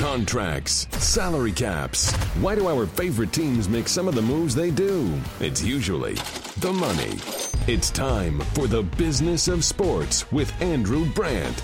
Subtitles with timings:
[0.00, 2.10] Contracts, salary caps.
[2.40, 5.12] Why do our favorite teams make some of the moves they do?
[5.40, 6.14] It's usually
[6.56, 7.18] the money.
[7.66, 11.62] It's time for the business of sports with Andrew Brandt.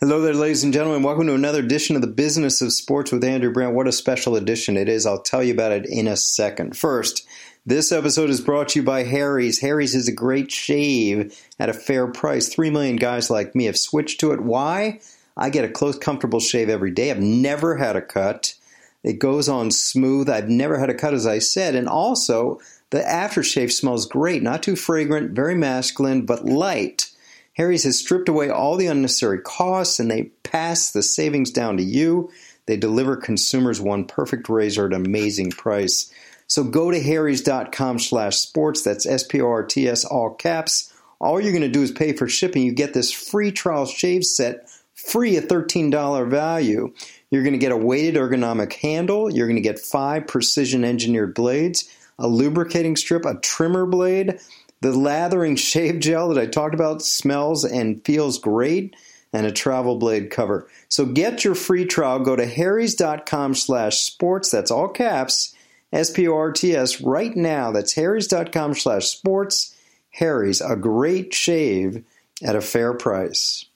[0.00, 1.02] Hello there, ladies and gentlemen.
[1.02, 3.74] Welcome to another edition of the Business of Sports with Andrew Brandt.
[3.74, 5.06] What a special edition it is.
[5.06, 6.76] I'll tell you about it in a second.
[6.76, 7.26] First,
[7.64, 9.58] this episode is brought to you by Harry's.
[9.60, 12.50] Harry's is a great shave at a fair price.
[12.50, 14.42] Three million guys like me have switched to it.
[14.42, 15.00] Why?
[15.36, 17.10] I get a close, comfortable shave every day.
[17.10, 18.54] I've never had a cut.
[19.02, 20.28] It goes on smooth.
[20.28, 21.74] I've never had a cut, as I said.
[21.74, 24.42] And also, the aftershave smells great.
[24.42, 27.10] Not too fragrant, very masculine, but light.
[27.54, 31.82] Harry's has stripped away all the unnecessary costs and they pass the savings down to
[31.82, 32.30] you.
[32.66, 36.12] They deliver consumers one perfect razor at an amazing price.
[36.46, 38.82] So go to harrys.com slash sports.
[38.82, 40.92] That's S-P-O-R-T-S, all caps.
[41.18, 42.62] All you're going to do is pay for shipping.
[42.62, 44.68] You get this free trial shave set
[45.06, 46.92] free at $13 value.
[47.30, 49.32] You're going to get a weighted ergonomic handle.
[49.32, 54.38] You're going to get five precision engineered blades, a lubricating strip, a trimmer blade.
[54.80, 58.94] The lathering shave gel that I talked about smells and feels great,
[59.32, 60.68] and a travel blade cover.
[60.88, 62.18] So get your free trial.
[62.18, 64.50] Go to harrys.com slash sports.
[64.50, 65.54] That's all caps.
[65.92, 67.70] S-P-O-R-T-S right now.
[67.70, 69.76] That's harrys.com slash sports.
[70.10, 72.04] Harry's, a great shave
[72.42, 73.66] at a fair price.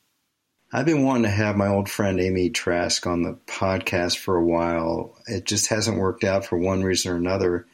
[0.77, 4.45] I've been wanting to have my old friend Amy Trask on the podcast for a
[4.45, 5.17] while.
[5.27, 7.67] It just hasn't worked out for one reason or another.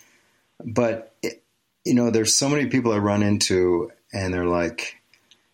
[0.65, 1.43] But, it,
[1.85, 4.99] you know, there's so many people I run into and they're like,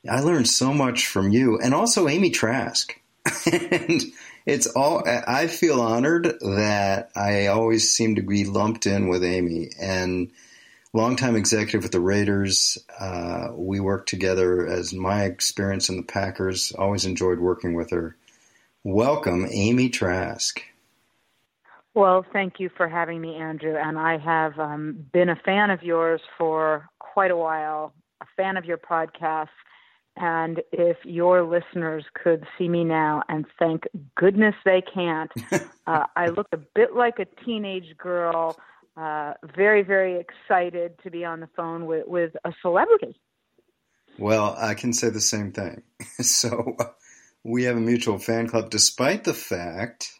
[0.06, 2.94] I learned so much from you and also Amy Trask.
[3.50, 4.02] and
[4.44, 9.70] it's all, I feel honored that I always seem to be lumped in with Amy.
[9.80, 10.32] And,
[10.92, 12.78] longtime executive with the Raiders.
[12.98, 16.72] Uh, we worked together as my experience in the Packers.
[16.72, 18.16] Always enjoyed working with her.
[18.84, 20.62] Welcome, Amy Trask.
[21.94, 23.76] Well, thank you for having me, Andrew.
[23.76, 28.56] And I have um, been a fan of yours for quite a while, a fan
[28.56, 29.48] of your podcast.
[30.16, 33.84] And if your listeners could see me now, and thank
[34.16, 35.30] goodness they can't,
[35.86, 38.56] uh, I look a bit like a teenage girl
[38.98, 43.18] uh, very, very excited to be on the phone with, with a celebrity.
[44.18, 45.82] Well, I can say the same thing.
[46.20, 46.76] so
[47.44, 50.10] we have a mutual fan club, despite the fact,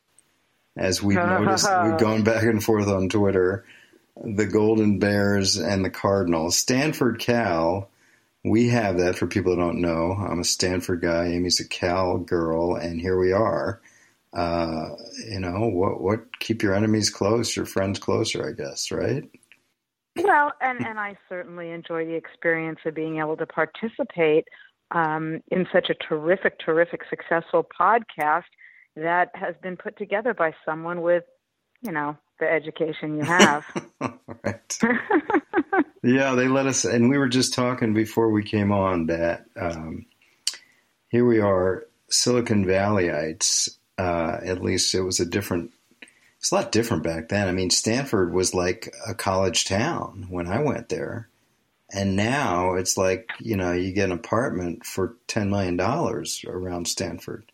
[0.76, 3.64] as we've noticed, we've gone back and forth on Twitter,
[4.22, 6.56] the Golden Bears and the Cardinals.
[6.56, 7.90] Stanford Cal,
[8.44, 10.12] we have that for people who don't know.
[10.12, 13.80] I'm a Stanford guy, Amy's a Cal girl, and here we are
[14.34, 14.90] uh,
[15.30, 19.24] you know, what what keep your enemies close, your friends closer, I guess, right?
[20.16, 24.44] Well, and and I certainly enjoy the experience of being able to participate
[24.90, 28.44] um, in such a terrific, terrific, successful podcast
[28.96, 31.24] that has been put together by someone with,
[31.82, 33.64] you know, the education you have.
[34.44, 34.78] right.
[36.02, 40.06] yeah, they let us, and we were just talking before we came on that um,
[41.08, 45.72] here we are, Silicon Valleyites, uh, at least it was a different.
[46.38, 47.48] It's a lot different back then.
[47.48, 51.28] I mean, Stanford was like a college town when I went there,
[51.90, 56.86] and now it's like you know you get an apartment for ten million dollars around
[56.86, 57.44] Stanford.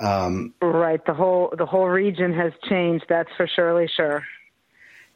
[0.00, 1.04] Um, right.
[1.06, 3.06] The whole the whole region has changed.
[3.08, 4.24] That's for surely sure.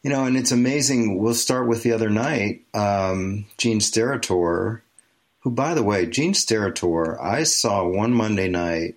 [0.02, 1.18] You know, and it's amazing.
[1.18, 2.62] We'll start with the other night.
[2.74, 4.80] Um, Gene Steratore,
[5.40, 8.96] who, by the way, Gene Steratore, I saw one Monday night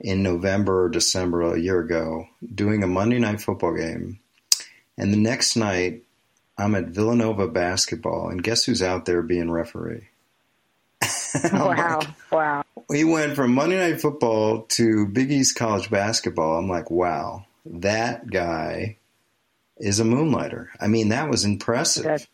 [0.00, 4.20] in November or December a year ago doing a Monday night football game.
[4.98, 6.02] And the next night,
[6.58, 10.08] I'm at Villanova basketball, and guess who's out there being referee?
[11.52, 11.98] wow.
[11.98, 12.64] Like, wow.
[12.88, 16.56] We went from Monday Night Football to Big East College basketball.
[16.56, 18.96] I'm like, wow, that guy
[19.76, 20.70] is a moonlighter.
[20.80, 22.04] I mean, that was impressive.
[22.04, 22.26] That's,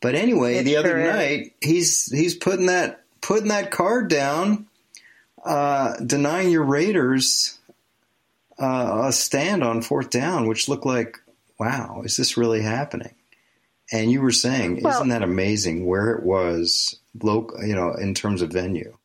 [0.00, 4.66] but anyway, the other night, he's he's putting that putting that card down
[5.44, 7.58] uh, denying your Raiders
[8.58, 11.18] uh, a stand on fourth down, which looked like,
[11.58, 13.14] wow, is this really happening?
[13.92, 18.14] And you were saying, well, isn't that amazing where it was, local, you know, in
[18.14, 18.96] terms of venue?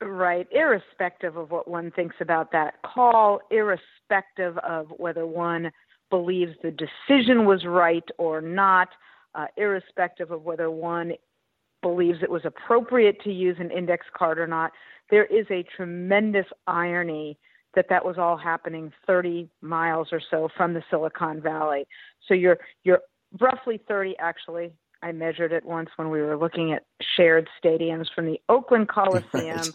[0.00, 5.70] Right, irrespective of what one thinks about that call, irrespective of whether one
[6.10, 8.88] believes the decision was right or not,
[9.34, 11.12] uh, irrespective of whether one
[11.82, 14.72] believes it was appropriate to use an index card or not
[15.12, 17.38] there is a tremendous irony
[17.74, 21.86] that that was all happening 30 miles or so from the Silicon Valley.
[22.26, 23.00] So you're you're
[23.38, 24.72] roughly 30 actually.
[25.02, 26.84] I measured it once when we were looking at
[27.16, 29.74] shared stadiums from the Oakland Coliseum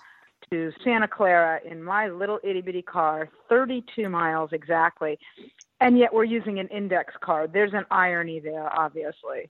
[0.49, 5.19] to Santa Clara in my little itty bitty car, 32 miles exactly,
[5.79, 7.53] and yet we're using an index card.
[7.53, 9.49] There's an irony there, obviously.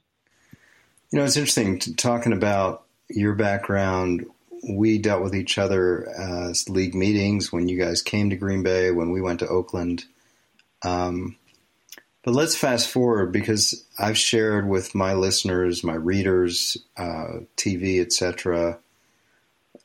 [1.11, 4.25] You know, it's interesting talking about your background.
[4.67, 8.91] We dealt with each other as league meetings when you guys came to Green Bay,
[8.91, 10.05] when we went to Oakland.
[10.83, 11.37] Um,
[12.27, 18.79] but let's fast forward because I've shared with my listeners, my readers, uh, TV, etc.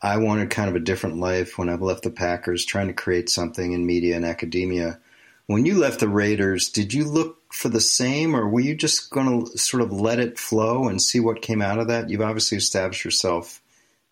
[0.03, 3.31] I wanted kind of a different life when I left the Packers, trying to create
[3.31, 4.99] something in media and academia.
[5.47, 9.11] When you left the Raiders, did you look for the same, or were you just
[9.11, 12.11] going to sort of let it flow and see what came out of that?
[12.11, 13.62] You've obviously established yourself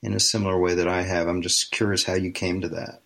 [0.02, 1.28] in a similar way that I have.
[1.28, 3.02] I'm just curious how you came to that.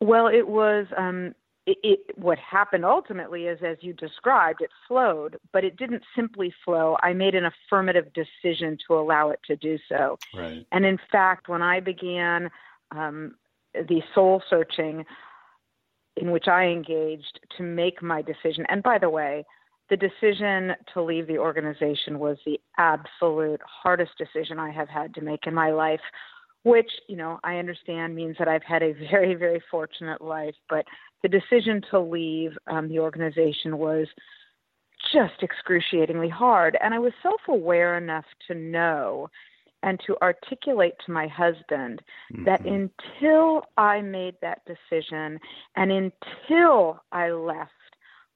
[0.00, 1.34] Well, it was um,
[1.66, 6.52] it, it, what happened ultimately is, as you described, it flowed, but it didn't simply
[6.64, 6.96] flow.
[7.02, 10.18] I made an affirmative decision to allow it to do so.
[10.34, 10.66] Right.
[10.72, 12.48] And in fact, when I began
[12.90, 13.34] um,
[13.74, 15.04] the soul searching,
[16.16, 18.66] in which I engaged to make my decision.
[18.68, 19.44] And by the way,
[19.90, 25.20] the decision to leave the organization was the absolute hardest decision I have had to
[25.20, 26.00] make in my life,
[26.62, 30.54] which, you know, I understand means that I've had a very, very fortunate life.
[30.68, 30.84] But
[31.22, 34.06] the decision to leave um, the organization was
[35.12, 36.76] just excruciatingly hard.
[36.82, 39.30] And I was self aware enough to know
[39.82, 42.02] and to articulate to my husband
[42.32, 42.44] mm-hmm.
[42.44, 45.38] that until I made that decision
[45.76, 47.70] and until I left,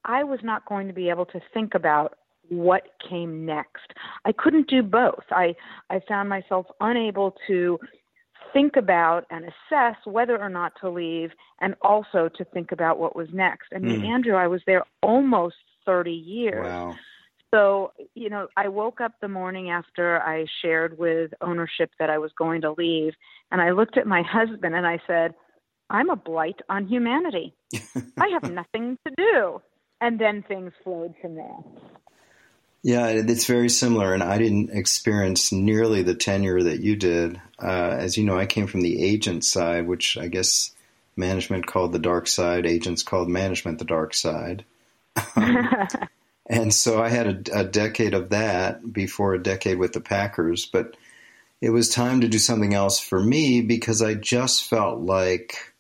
[0.05, 2.15] I was not going to be able to think about
[2.49, 3.93] what came next.
[4.25, 5.25] I couldn't do both.
[5.31, 5.55] I,
[5.91, 7.79] I found myself unable to
[8.53, 13.17] think about and assess whether or not to leave and also to think about what
[13.17, 13.69] was next.
[13.75, 14.09] I mean, mm.
[14.09, 15.57] Andrew, I was there almost
[15.87, 16.67] 30 years.
[16.67, 16.95] Wow.
[17.55, 22.19] So, you know, I woke up the morning after I shared with ownership that I
[22.19, 23.13] was going to leave,
[23.51, 25.35] and I looked at my husband and I said,
[25.91, 27.55] I'm a blight on humanity.
[28.19, 29.61] I have nothing to do.
[30.03, 31.59] And then things flowed from there.
[32.83, 37.41] Yeah, it's very similar, and I didn't experience nearly the tenure that you did.
[37.63, 40.75] Uh, as you know, I came from the agent side, which I guess
[41.15, 44.65] management called the dark side, agents called management the dark side.
[45.37, 45.69] Um,
[46.47, 50.67] and so I had a, a, decade of that before a decade with the Packers.
[50.67, 50.97] But
[51.61, 55.72] it was time to do something else for me because I just felt like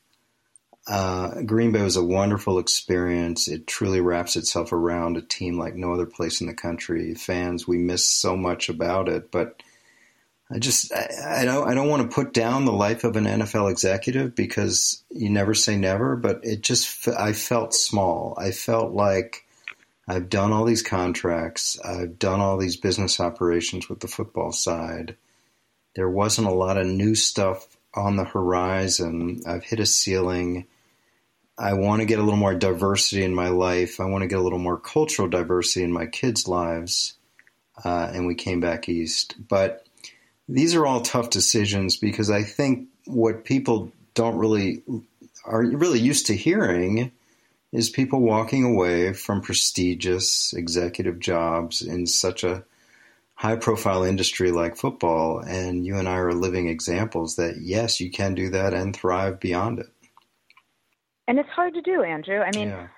[0.86, 3.48] uh, Green Bay was a wonderful experience.
[3.48, 7.14] It truly wraps itself around a team like no other place in the country.
[7.14, 9.62] Fans, we miss so much about it, but.
[10.54, 13.24] I just I, I, don't I don't want to put down the life of an
[13.24, 18.34] NFL executive because you never say never, but it just I felt small.
[18.36, 19.46] I felt like
[20.06, 21.80] I've done all these contracts.
[21.80, 25.16] I've done all these business operations with the football side.
[25.94, 29.42] There wasn't a lot of new stuff on the horizon.
[29.46, 30.66] I've hit a ceiling.
[31.58, 34.00] I want to get a little more diversity in my life.
[34.00, 37.14] I want to get a little more cultural diversity in my kids' lives.
[37.84, 39.34] Uh, and we came back east.
[39.48, 39.86] But
[40.48, 44.82] these are all tough decisions because I think what people don't really
[45.44, 47.12] are really used to hearing
[47.72, 52.64] is people walking away from prestigious executive jobs in such a
[53.34, 55.38] high profile industry like football.
[55.40, 59.40] And you and I are living examples that, yes, you can do that and thrive
[59.40, 59.88] beyond it.
[61.28, 62.40] And it's hard to do, Andrew.
[62.40, 62.88] I mean, yeah.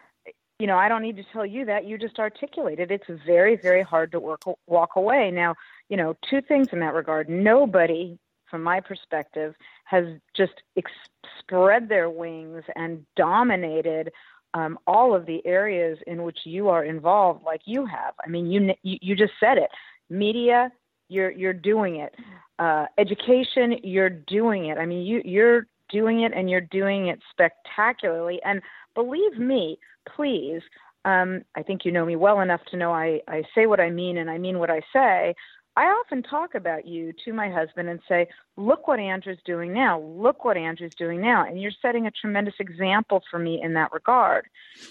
[0.58, 1.84] you know, I don't need to tell you that.
[1.84, 5.30] You just articulated it's very, very hard to work, walk away.
[5.30, 5.54] Now,
[5.88, 7.28] you know, two things in that regard.
[7.28, 8.18] Nobody,
[8.50, 10.90] from my perspective, has just ex-
[11.38, 14.10] spread their wings and dominated
[14.54, 18.14] um, all of the areas in which you are involved, like you have.
[18.24, 19.68] I mean, you you, you just said it.
[20.08, 20.70] Media,
[21.08, 22.14] you're you're doing it.
[22.58, 24.78] Uh, education, you're doing it.
[24.78, 28.40] I mean, you you're doing it, and you're doing it spectacularly.
[28.44, 28.60] And
[28.94, 29.78] believe me,
[30.14, 30.62] please.
[31.06, 33.90] Um, I think you know me well enough to know I, I say what I
[33.90, 35.34] mean and I mean what I say.
[35.76, 40.00] I often talk about you to my husband and say, Look what Andrew's doing now.
[40.00, 41.44] Look what Andrew's doing now.
[41.46, 44.46] And you're setting a tremendous example for me in that regard.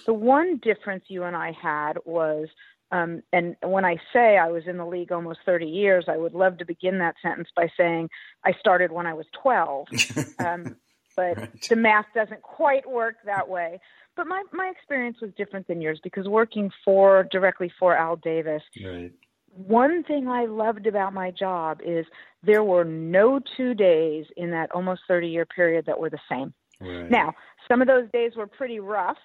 [0.06, 2.50] The one difference you and I had was,
[2.92, 6.34] um, and when I say I was in the league almost 30 years, I would
[6.34, 8.10] love to begin that sentence by saying
[8.44, 9.88] I started when I was 12.
[10.40, 10.76] Um,
[11.16, 11.62] but right.
[11.70, 13.80] the math doesn't quite work that way.
[14.16, 18.62] But my, my experience was different than yours because working for directly for Al Davis,
[18.84, 19.12] right
[19.56, 22.06] one thing I loved about my job is
[22.42, 26.54] there were no two days in that almost 30 year period that were the same.
[26.80, 27.10] Right.
[27.10, 27.34] Now,
[27.68, 29.18] some of those days were pretty rough.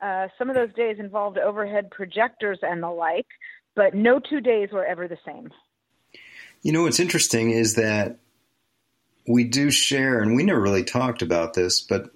[0.00, 3.26] Uh, some of those days involved overhead projectors and the like,
[3.74, 5.50] but no two days were ever the same.
[6.62, 8.18] You know what's interesting is that
[9.26, 12.10] we do share, and we never really talked about this, but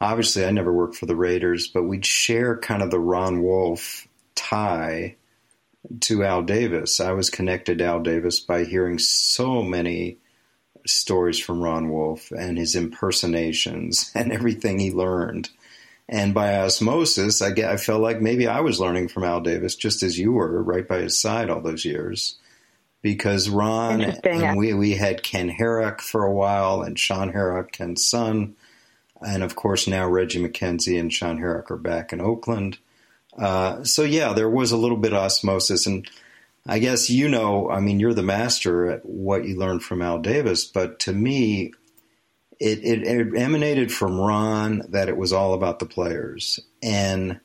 [0.00, 4.06] obviously I never worked for the Raiders, but we'd share kind of the Ron Wolf
[4.34, 5.16] tie
[6.00, 7.00] to Al Davis.
[7.00, 10.18] I was connected to Al Davis by hearing so many
[10.86, 15.50] stories from Ron Wolf and his impersonations and everything he learned.
[16.10, 19.74] And by osmosis, I, get, I felt like maybe I was learning from Al Davis
[19.74, 22.38] just as you were, right by his side all those years.
[23.00, 28.04] Because Ron and we, we had Ken Herock for a while and Shaun Herock, Ken's
[28.04, 28.56] son.
[29.24, 32.78] And of course, now Reggie McKenzie and Shaun Herock are back in Oakland.
[33.36, 36.08] Uh, so yeah, there was a little bit of osmosis, and
[36.66, 40.18] I guess you know, I mean, you're the master at what you learned from Al
[40.18, 41.72] Davis, but to me,
[42.58, 47.38] it, it, it emanated from Ron that it was all about the players, and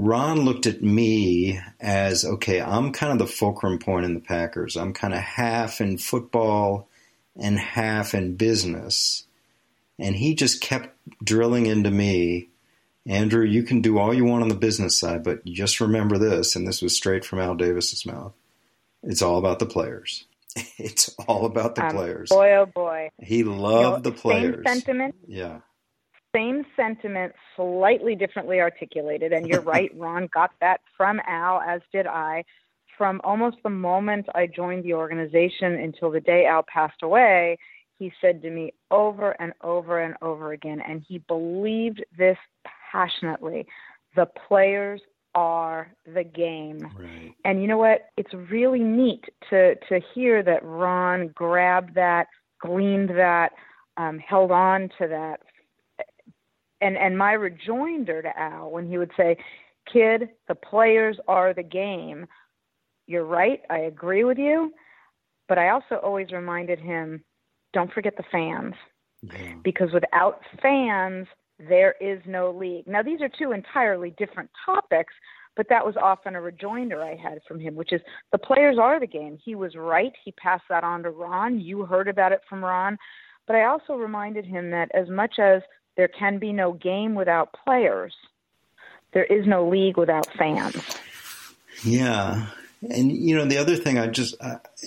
[0.00, 4.76] Ron looked at me as okay, I'm kind of the fulcrum point in the Packers.
[4.76, 6.88] I'm kind of half in football
[7.36, 9.26] and half in business,
[9.98, 12.48] and he just kept drilling into me
[13.08, 16.54] Andrew, you can do all you want on the business side, but just remember this,
[16.54, 18.34] and this was straight from Al Davis's mouth.
[19.02, 20.24] It's all about the players.
[20.76, 22.30] It's all about the um, players.
[22.30, 23.10] Boy, oh boy.
[23.20, 24.64] He loved you know, the players.
[24.66, 25.14] Same sentiment.
[25.26, 25.60] Yeah.
[26.34, 29.32] Same sentiment, slightly differently articulated.
[29.32, 32.44] And you're right, Ron got that from Al, as did I.
[32.96, 37.58] From almost the moment I joined the organization until the day Al passed away,
[37.98, 42.38] he said to me over and over and over again, and he believed this
[42.92, 43.66] passionately.
[44.16, 45.00] The players
[45.34, 46.78] are the game.
[46.98, 47.34] Right.
[47.44, 48.10] And you know what?
[48.16, 52.28] It's really neat to to hear that Ron grabbed that,
[52.60, 53.52] gleaned that,
[53.96, 55.40] um, held on to that.
[56.80, 59.36] And and my rejoinder to Al when he would say,
[59.92, 62.26] "Kid, the players are the game."
[63.06, 63.62] You're right.
[63.70, 64.72] I agree with you.
[65.48, 67.24] But I also always reminded him,
[67.72, 68.74] don't forget the fans.
[69.22, 69.54] Yeah.
[69.64, 71.26] Because without fans,
[71.58, 72.86] there is no league.
[72.86, 75.12] Now, these are two entirely different topics,
[75.56, 79.00] but that was often a rejoinder I had from him, which is the players are
[79.00, 79.38] the game.
[79.42, 80.12] He was right.
[80.24, 81.58] He passed that on to Ron.
[81.58, 82.96] You heard about it from Ron.
[83.46, 85.62] But I also reminded him that as much as
[85.98, 88.14] there can be no game without players,
[89.12, 90.76] there is no league without fans.
[91.82, 92.46] Yeah.
[92.88, 94.36] And you know the other thing I just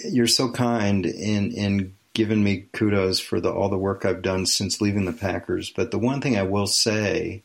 [0.05, 4.45] you're so kind in in given me kudos for the, all the work I've done
[4.45, 5.69] since leaving the Packers.
[5.69, 7.43] But the one thing I will say,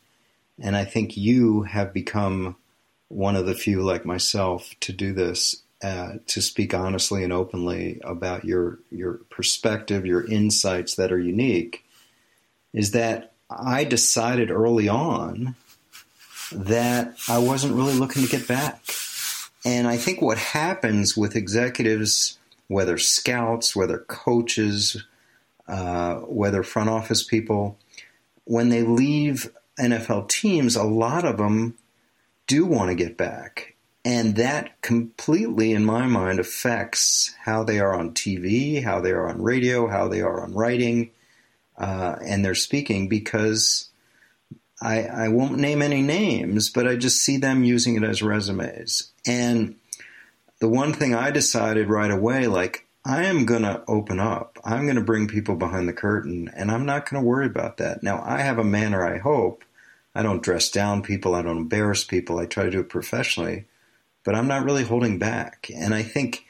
[0.60, 2.56] and I think you have become
[3.08, 8.00] one of the few like myself to do this, uh, to speak honestly and openly
[8.04, 11.84] about your your perspective, your insights that are unique,
[12.72, 15.54] is that I decided early on
[16.52, 18.82] that I wasn't really looking to get back.
[19.64, 22.38] And I think what happens with executives
[22.68, 25.04] whether scouts, whether coaches,
[25.68, 27.78] uh, whether front office people,
[28.44, 31.76] when they leave NFL teams, a lot of them
[32.46, 33.74] do want to get back.
[34.04, 39.28] And that completely, in my mind, affects how they are on TV, how they are
[39.28, 41.10] on radio, how they are on writing,
[41.78, 43.90] uh, and their speaking because
[44.80, 49.12] I, I won't name any names, but I just see them using it as resumes.
[49.26, 49.76] And
[50.58, 54.58] the one thing I decided right away, like, I am going to open up.
[54.64, 57.76] I'm going to bring people behind the curtain, and I'm not going to worry about
[57.76, 58.02] that.
[58.02, 59.64] Now, I have a manner, I hope.
[60.14, 62.38] I don't dress down people, I don't embarrass people.
[62.38, 63.66] I try to do it professionally,
[64.24, 65.70] but I'm not really holding back.
[65.74, 66.46] And I think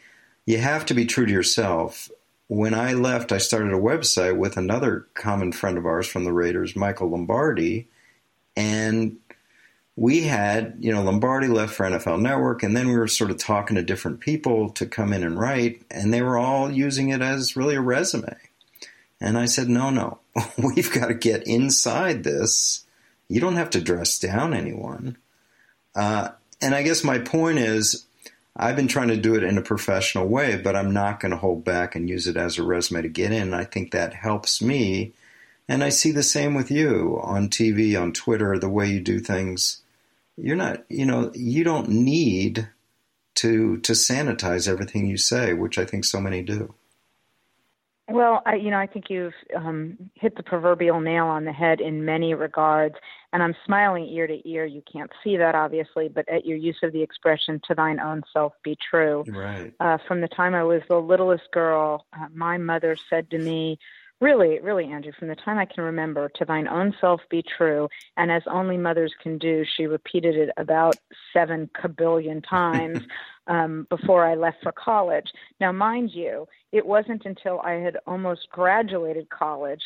[0.46, 2.08] you have to be true to yourself.
[2.48, 6.32] When I left, I started a website with another common friend of ours from the
[6.32, 7.88] Raiders, Michael Lombardi,
[8.56, 9.18] and
[9.96, 13.38] we had, you know, Lombardi left for NFL Network, and then we were sort of
[13.38, 17.22] talking to different people to come in and write, and they were all using it
[17.22, 18.36] as really a resume.
[19.20, 20.18] And I said, no, no,
[20.58, 22.84] we've got to get inside this.
[23.28, 25.16] You don't have to dress down anyone.
[25.94, 26.28] Uh,
[26.60, 28.06] and I guess my point is,
[28.56, 31.36] I've been trying to do it in a professional way, but I'm not going to
[31.36, 33.52] hold back and use it as a resume to get in.
[33.52, 35.12] I think that helps me.
[35.68, 39.18] And I see the same with you on TV, on Twitter, the way you do
[39.18, 39.82] things
[40.36, 42.68] you're not, you know, you don't need
[43.36, 46.74] to to sanitize everything you say, which I think so many do.
[48.08, 51.80] Well, I, you know, I think you've um, hit the proverbial nail on the head
[51.80, 52.94] in many regards,
[53.32, 54.64] and I'm smiling ear to ear.
[54.64, 58.22] You can't see that, obviously, but at your use of the expression "to thine own
[58.32, 59.72] self be true." Right.
[59.80, 63.78] Uh, from the time I was the littlest girl, uh, my mother said to me,
[64.18, 67.88] Really, really, Andrew, from the time I can remember, to thine own self be true.
[68.16, 70.96] And as only mothers can do, she repeated it about
[71.34, 73.00] seven kabillion times.
[73.46, 75.32] um, before I left for college.
[75.60, 79.80] Now, mind you, it wasn't until I had almost graduated college.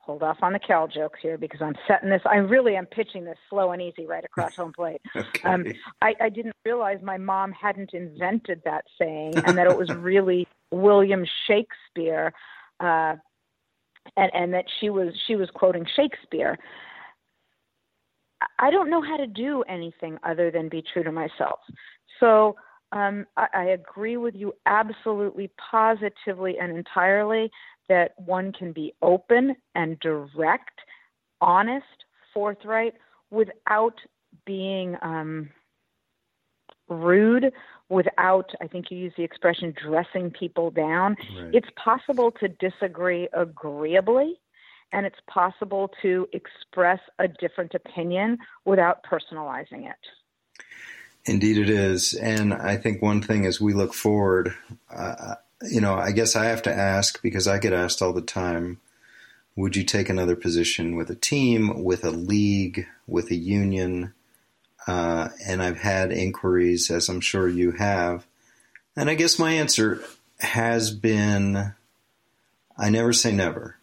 [0.00, 2.22] Hold off on the Cal jokes here because I'm setting this.
[2.24, 5.00] I really am pitching this slow and easy right across home plate.
[5.16, 5.42] okay.
[5.44, 5.64] Um,
[6.00, 10.48] I, I didn't realize my mom hadn't invented that saying and that it was really
[10.70, 12.32] William Shakespeare,
[12.80, 13.16] uh,
[14.16, 16.58] and and that she was she was quoting Shakespeare.
[18.58, 21.60] I don't know how to do anything other than be true to myself.
[22.18, 22.56] So
[22.92, 27.50] um, I, I agree with you absolutely, positively, and entirely
[27.88, 30.80] that one can be open and direct,
[31.40, 31.86] honest,
[32.32, 32.94] forthright,
[33.30, 33.94] without
[34.44, 35.50] being um,
[36.88, 37.52] rude,
[37.88, 41.16] without, I think you use the expression, dressing people down.
[41.36, 41.54] Right.
[41.54, 44.40] It's possible to disagree agreeably,
[44.92, 50.62] and it's possible to express a different opinion without personalizing it.
[51.26, 52.14] Indeed, it is.
[52.14, 54.54] And I think one thing as we look forward,
[54.90, 58.22] uh, you know, I guess I have to ask because I get asked all the
[58.22, 58.80] time
[59.56, 64.14] would you take another position with a team, with a league, with a union?
[64.86, 68.26] Uh, and I've had inquiries, as I'm sure you have.
[68.96, 70.02] And I guess my answer
[70.38, 71.74] has been
[72.80, 73.76] I never say never.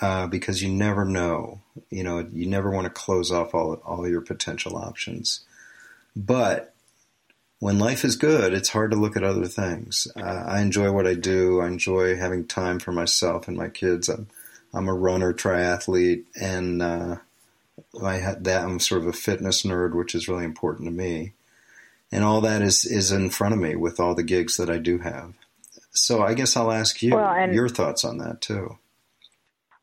[0.00, 1.60] Uh, because you never know.
[1.90, 5.40] You know, you never want to close off all all your potential options.
[6.18, 6.74] But
[7.60, 10.08] when life is good, it's hard to look at other things.
[10.16, 11.60] Uh, I enjoy what I do.
[11.60, 14.08] I enjoy having time for myself and my kids.
[14.08, 14.26] I'm,
[14.74, 17.16] I'm a runner, triathlete, and uh,
[18.02, 18.64] I that.
[18.64, 21.34] I'm sort of a fitness nerd, which is really important to me.
[22.10, 24.78] And all that is is in front of me with all the gigs that I
[24.78, 25.34] do have.
[25.92, 28.78] So I guess I'll ask you Well, and- your thoughts on that too.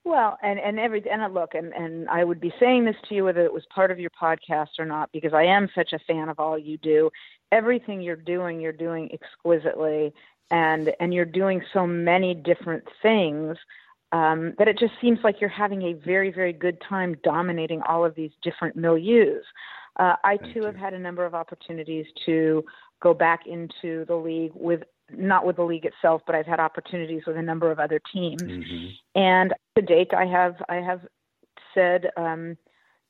[0.05, 3.15] Well, and and every and I look and and I would be saying this to
[3.15, 5.99] you whether it was part of your podcast or not because I am such a
[5.99, 7.09] fan of all you do.
[7.51, 10.13] Everything you're doing, you're doing exquisitely,
[10.51, 13.57] and and you're doing so many different things
[14.11, 18.05] um, that it just seems like you're having a very very good time dominating all
[18.05, 19.41] of these different milieus.
[19.97, 20.65] Uh, I Thank too you.
[20.65, 22.63] have had a number of opportunities to
[23.01, 27.23] go back into the league with not with the league itself, but I've had opportunities
[27.25, 28.41] with a number of other teams.
[28.41, 31.01] hmm And to date, I have I have
[31.73, 32.57] said um,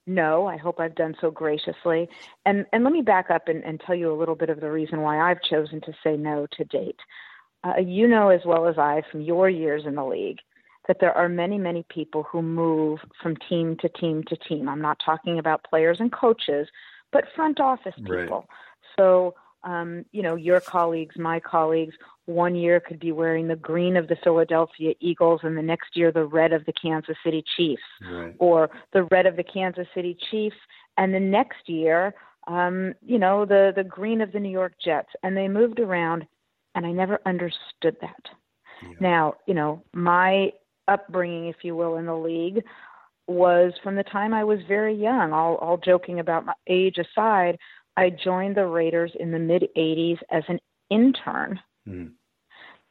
[0.07, 0.45] no.
[0.45, 2.09] I hope I've done so graciously.
[2.45, 4.71] And and let me back up and, and tell you a little bit of the
[4.71, 6.99] reason why I've chosen to say no to date.
[7.63, 10.39] Uh, you know as well as I from your years in the league
[10.87, 14.69] that there are many many people who move from team to team to team.
[14.69, 16.67] I'm not talking about players and coaches,
[17.11, 18.21] but front office Right.
[18.21, 18.45] people.
[18.97, 19.33] So
[19.65, 24.07] um, you know, your colleagues, my colleagues, one year could be wearing the green of
[24.07, 28.35] the Philadelphia Eagles and the next year the red of the Kansas City Chiefs Right.
[28.39, 30.55] or the red of the Kansas City Chiefs
[30.97, 32.13] and the next year
[32.47, 36.25] um, you know, the the green of the New York Jets and they moved around
[36.75, 38.23] and I never understood that.
[38.83, 38.89] Yeah.
[38.99, 40.51] Now, you know, my
[40.87, 42.63] upbringing, if you will, in the league
[43.27, 45.33] was from the time I was very young.
[45.33, 47.57] All, all joking about my age aside,
[47.97, 52.13] I joined the Raiders in the mid 80s as an intern, Mm.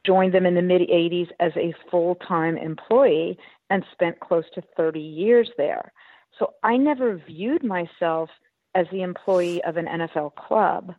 [0.05, 3.37] joined them in the mid 80s as a full time employee,
[3.69, 5.91] and spent close to 30 years there.
[6.37, 8.29] So I never viewed myself
[8.73, 10.93] as the employee of an NFL club.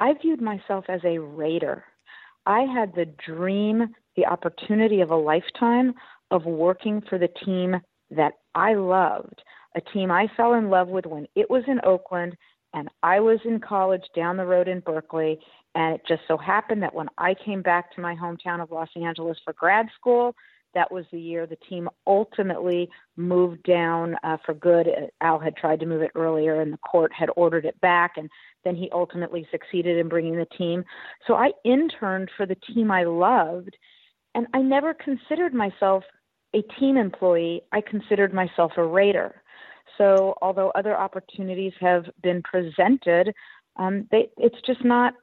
[0.00, 1.84] I viewed myself as a Raider.
[2.46, 5.94] I had the dream, the opportunity of a lifetime
[6.30, 9.42] of working for the team that I loved,
[9.76, 12.36] a team I fell in love with when it was in Oakland
[12.74, 15.38] and I was in college down the road in Berkeley.
[15.74, 18.88] And it just so happened that when I came back to my hometown of Los
[18.96, 20.34] Angeles for grad school,
[20.74, 24.88] that was the year the team ultimately moved down uh, for good.
[25.20, 28.12] Al had tried to move it earlier, and the court had ordered it back.
[28.16, 28.30] And
[28.64, 30.84] then he ultimately succeeded in bringing the team.
[31.26, 33.76] So I interned for the team I loved,
[34.34, 36.04] and I never considered myself
[36.54, 37.62] a team employee.
[37.72, 39.42] I considered myself a Raider.
[39.98, 43.34] So although other opportunities have been presented,
[43.76, 45.14] um, they, it's just not.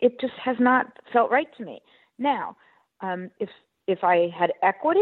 [0.00, 1.82] It just has not felt right to me.
[2.18, 2.56] Now,
[3.00, 3.50] um, if
[3.86, 5.00] if I had equity,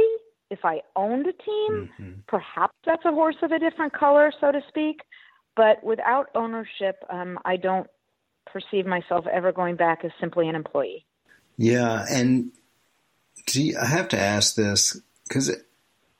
[0.50, 2.26] if I owned a team, Mhm.
[2.26, 5.02] perhaps that's a horse of a different color, so to speak.
[5.56, 7.88] But without ownership, um, I don't
[8.46, 11.04] perceive myself ever going back as simply an employee.
[11.56, 12.52] Yeah, and
[13.46, 15.50] do you, I have to ask this because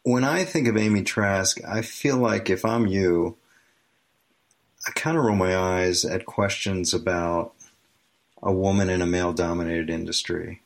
[0.08, 3.36] when I think of Amy Trask, I feel like if I'm you,
[4.86, 7.52] I kind of roll my eyes at questions about
[8.42, 10.62] a woman in a male dominated industry.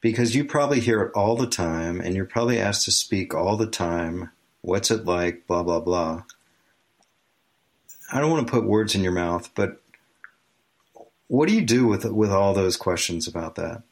[0.00, 3.58] Because you probably hear it all the time, and you're probably asked to speak all
[3.58, 4.30] the time.
[4.62, 5.46] What's it like?
[5.46, 6.22] Blah, blah, blah.
[8.10, 9.82] I don't want to put words in your mouth, but
[11.26, 13.82] what do you do with with all those questions about that?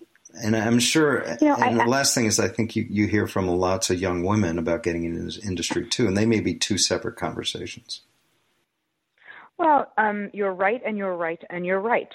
[0.42, 1.24] And I'm sure.
[1.40, 3.90] You know, and I, the last thing is, I think you you hear from lots
[3.90, 7.16] of young women about getting into this industry too, and they may be two separate
[7.16, 8.00] conversations.
[9.56, 12.12] Well, um, you're right, and you're right, and you're right.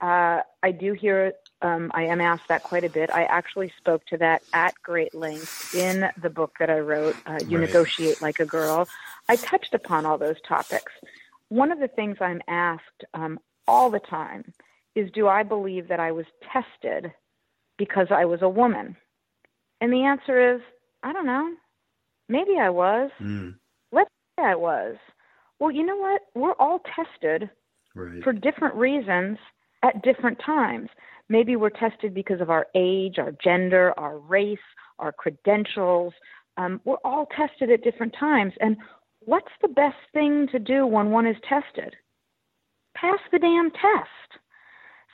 [0.00, 1.32] Uh, I do hear.
[1.62, 3.10] Um, I am asked that quite a bit.
[3.10, 7.38] I actually spoke to that at great length in the book that I wrote, uh,
[7.46, 7.66] "You right.
[7.66, 8.88] Negotiate Like a Girl."
[9.28, 10.92] I touched upon all those topics.
[11.48, 14.52] One of the things I'm asked um, all the time
[14.94, 17.12] is, "Do I believe that I was tested
[17.78, 18.96] because I was a woman?"
[19.80, 20.60] And the answer is,
[21.02, 21.54] I don't know.
[22.28, 23.10] Maybe I was.
[23.20, 23.54] Mm.
[23.92, 24.96] Let's say I was.
[25.58, 26.22] Well, you know what?
[26.34, 27.50] We're all tested
[27.94, 28.22] right.
[28.22, 29.38] for different reasons
[29.82, 30.88] at different times.
[31.28, 34.58] Maybe we're tested because of our age, our gender, our race,
[34.98, 36.12] our credentials.
[36.56, 38.52] Um, we're all tested at different times.
[38.60, 38.76] And
[39.20, 41.94] what's the best thing to do when one is tested?
[42.94, 44.40] Pass the damn test.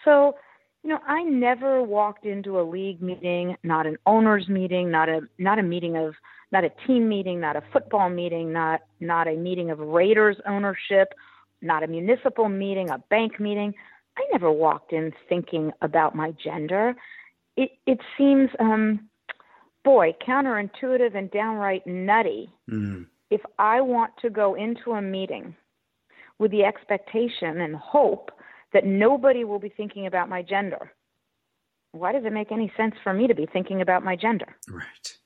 [0.05, 0.37] So,
[0.83, 5.21] you know, I never walked into a league meeting, not an owners meeting, not a
[5.39, 6.15] not a meeting of
[6.51, 11.15] not a team meeting, not a football meeting, not not a meeting of Raiders ownership,
[11.61, 13.75] not a municipal meeting, a bank meeting.
[14.19, 16.95] I never walked in thinking about my gender.
[17.57, 19.09] It it seems um
[19.85, 22.51] boy, counterintuitive and downright nutty.
[22.71, 23.07] Mm.
[23.31, 25.55] If I want to go into a meeting
[26.39, 28.31] with the expectation and hope
[28.73, 30.93] that nobody will be thinking about my gender,
[31.93, 34.57] why does it make any sense for me to be thinking about my gender?
[34.69, 35.19] Right.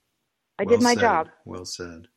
[0.58, 1.00] I well did my said.
[1.00, 1.28] job.
[1.44, 2.08] Well said.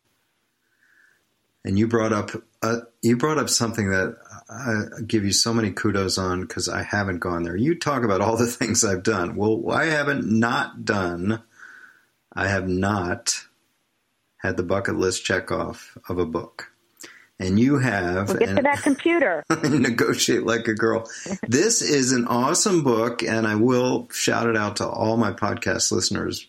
[1.65, 4.17] And you brought up uh, you brought up something that
[4.49, 7.55] I give you so many kudos on because I haven't gone there.
[7.55, 9.35] You talk about all the things I've done.
[9.35, 11.43] Well, I haven't not done.
[12.33, 13.45] I have not
[14.37, 16.71] had the bucket list check off of a book.
[17.39, 18.27] And you have.
[18.27, 19.45] Well, get to that computer.
[19.63, 21.09] negotiate like a girl.
[21.47, 25.91] this is an awesome book, and I will shout it out to all my podcast
[25.91, 26.45] listeners.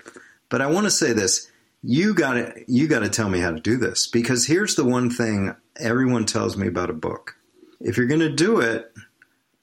[0.48, 1.50] But I want to say this
[1.83, 4.85] you got to you got to tell me how to do this because here's the
[4.85, 7.37] one thing everyone tells me about a book.
[7.81, 8.92] If you're going to do it,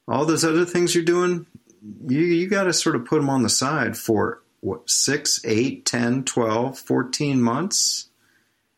[0.08, 1.46] all those other things you're doing,
[2.08, 5.86] you you got to sort of put them on the side for what six, eight,
[5.86, 8.10] ten, twelve, fourteen months.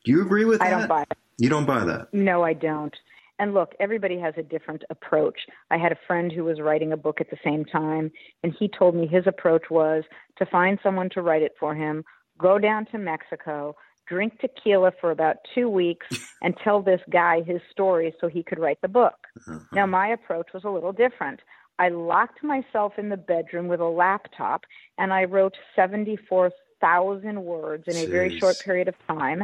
[0.03, 0.75] Do you agree with I that?
[0.75, 1.17] I don't buy it.
[1.39, 2.13] You don't buy that?
[2.13, 2.95] No, I don't.
[3.39, 5.39] And look, everybody has a different approach.
[5.71, 8.11] I had a friend who was writing a book at the same time,
[8.43, 10.03] and he told me his approach was
[10.37, 12.03] to find someone to write it for him,
[12.37, 13.75] go down to Mexico,
[14.07, 16.05] drink tequila for about two weeks,
[16.41, 19.15] and tell this guy his story so he could write the book.
[19.37, 19.59] Uh-huh.
[19.71, 21.39] Now, my approach was a little different.
[21.79, 24.65] I locked myself in the bedroom with a laptop
[24.97, 28.03] and I wrote 74,000 words in Jeez.
[28.03, 29.43] a very short period of time.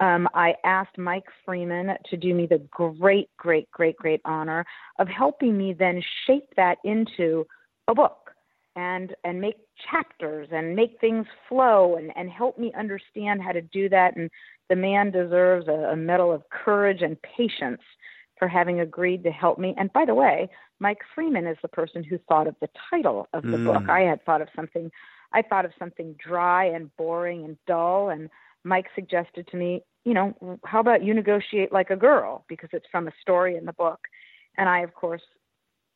[0.00, 4.64] Um, I asked Mike Freeman to do me the great, great, great, great honor
[4.98, 7.46] of helping me then shape that into
[7.88, 8.30] a book
[8.74, 9.56] and and make
[9.90, 14.16] chapters and make things flow and and help me understand how to do that.
[14.16, 14.30] And
[14.68, 17.80] the man deserves a, a medal of courage and patience
[18.38, 19.74] for having agreed to help me.
[19.78, 23.42] And by the way mike freeman is the person who thought of the title of
[23.42, 23.64] the mm.
[23.64, 24.90] book i had thought of something
[25.32, 28.28] i thought of something dry and boring and dull and
[28.66, 32.86] mike suggested to me you know how about you negotiate like a girl because it's
[32.90, 34.00] from a story in the book
[34.58, 35.22] and i of course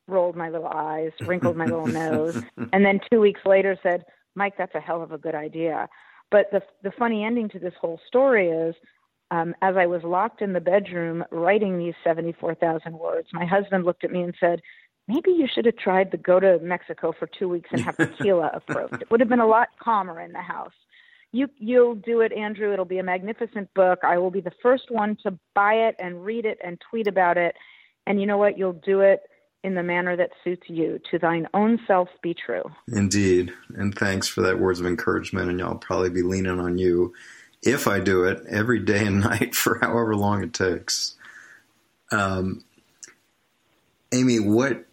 [0.07, 2.41] rolled my little eyes, wrinkled my little nose,
[2.73, 4.03] and then two weeks later said,
[4.35, 5.87] "Mike, that's a hell of a good idea."
[6.29, 8.75] But the the funny ending to this whole story is,
[9.31, 13.45] um, as I was locked in the bedroom writing these seventy four thousand words, my
[13.45, 14.61] husband looked at me and said,
[15.07, 18.51] "Maybe you should have tried to go to Mexico for two weeks and have tequila
[18.53, 19.01] approach.
[19.01, 20.73] It would have been a lot calmer in the house."
[21.31, 22.73] You you'll do it, Andrew.
[22.73, 23.99] It'll be a magnificent book.
[24.03, 27.37] I will be the first one to buy it and read it and tweet about
[27.37, 27.55] it.
[28.05, 28.57] And you know what?
[28.57, 29.21] You'll do it
[29.63, 30.99] in the manner that suits you.
[31.11, 32.63] To thine own self be true.
[32.87, 33.53] Indeed.
[33.75, 35.49] And thanks for that words of encouragement.
[35.49, 37.13] And I'll probably be leaning on you
[37.63, 41.15] if I do it every day and night for however long it takes.
[42.11, 42.63] Um,
[44.11, 44.85] Amy, what?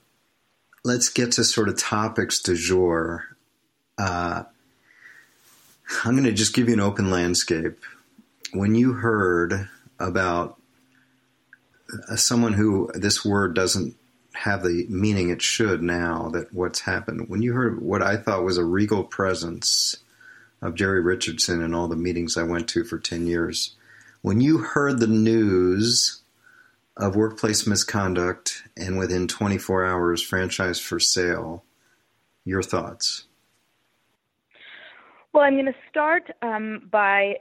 [0.84, 3.36] Let's get to sort of topics du jour.
[3.98, 4.44] Uh,
[6.04, 7.78] I'm going to just give you an open landscape.
[8.52, 10.58] When you heard about
[12.08, 13.96] uh, someone who this word doesn't
[14.34, 17.28] have the meaning it should now that what's happened.
[17.28, 19.96] When you heard what I thought was a regal presence
[20.62, 23.74] of Jerry Richardson in all the meetings I went to for 10 years,
[24.22, 26.20] when you heard the news
[26.96, 31.64] of workplace misconduct and within 24 hours franchise for sale,
[32.44, 33.24] your thoughts?
[35.32, 37.36] Well, I'm going to start um, by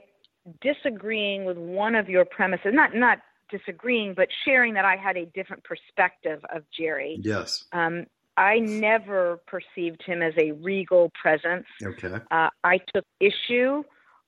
[0.60, 3.18] disagreeing with one of your premises, not not
[3.50, 7.18] disagreeing, but sharing that I had a different perspective of Jerry.
[7.22, 7.64] Yes.
[7.72, 11.66] Um, I never perceived him as a regal presence.
[11.82, 12.20] Okay.
[12.30, 13.82] Uh, I took issue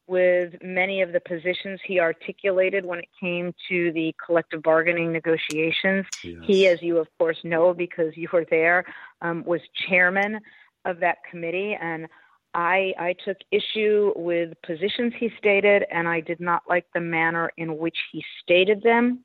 [0.09, 6.05] with many of the positions he articulated when it came to the collective bargaining negotiations.
[6.25, 6.39] Yes.
[6.43, 8.85] He, as you of course know because you were there,
[9.23, 10.41] um, was chairman
[10.85, 12.09] of that committee, and
[12.55, 17.51] I, I took issue with positions he stated, and I did not like the manner
[17.57, 19.21] in which he stated them.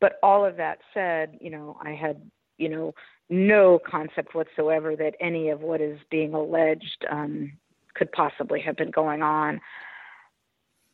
[0.00, 2.20] But all of that said, you know, I had,
[2.58, 2.94] you know,
[3.28, 7.52] no concept whatsoever that any of what is being alleged um,
[7.94, 9.60] could possibly have been going on.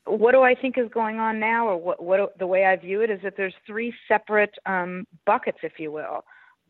[0.06, 3.02] What do I think is going on now, or what, what the way I view
[3.02, 6.24] it is that there's three separate um, buckets, if you will.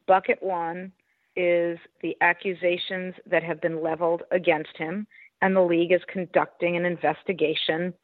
[0.07, 0.93] Bucket one
[1.37, 5.07] is the accusations that have been leveled against him,
[5.41, 7.95] and the league is conducting an investigation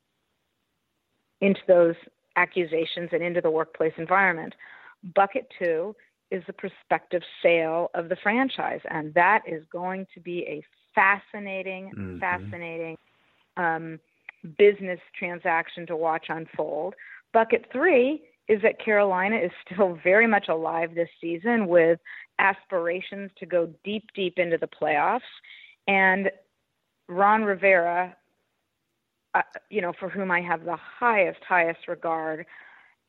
[1.40, 1.94] into those
[2.36, 4.54] accusations and into the workplace environment.
[5.14, 5.94] Bucket two
[6.30, 10.62] is the prospective sale of the franchise, and that is going to be a
[10.94, 12.18] fascinating, mm-hmm.
[12.18, 12.96] fascinating
[13.56, 13.98] um,
[14.58, 16.94] business transaction to watch unfold.
[17.32, 22.00] Bucket three is that Carolina is still very much alive this season with
[22.38, 25.20] aspirations to go deep, deep into the playoffs.
[25.86, 26.30] And
[27.08, 28.16] Ron Rivera,
[29.34, 32.46] uh, you know, for whom I have the highest, highest regard,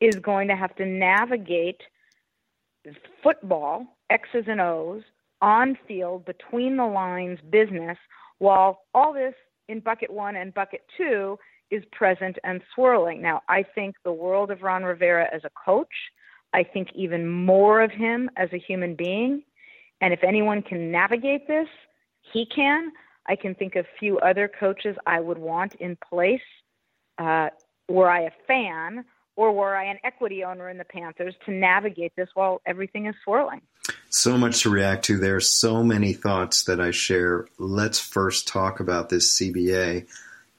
[0.00, 1.80] is going to have to navigate
[3.22, 5.02] football, X's and O's,
[5.42, 7.96] on field, between the lines business,
[8.38, 9.34] while all this
[9.68, 11.38] in bucket one and bucket two
[11.70, 13.22] is present and swirling.
[13.22, 15.92] Now, I think the world of Ron Rivera as a coach,
[16.52, 19.42] I think even more of him as a human being.
[20.00, 21.68] And if anyone can navigate this,
[22.32, 22.92] he can.
[23.26, 26.40] I can think of few other coaches I would want in place
[27.18, 27.50] uh,
[27.88, 29.04] were I a fan
[29.36, 33.14] or were I an equity owner in the Panthers to navigate this while everything is
[33.24, 33.60] swirling.
[34.08, 35.18] So much to react to.
[35.18, 37.46] There are so many thoughts that I share.
[37.58, 40.06] Let's first talk about this CBA.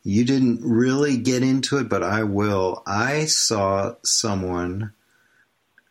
[0.04, 2.82] You didn't really get into it, but I will.
[2.88, 4.94] I saw someone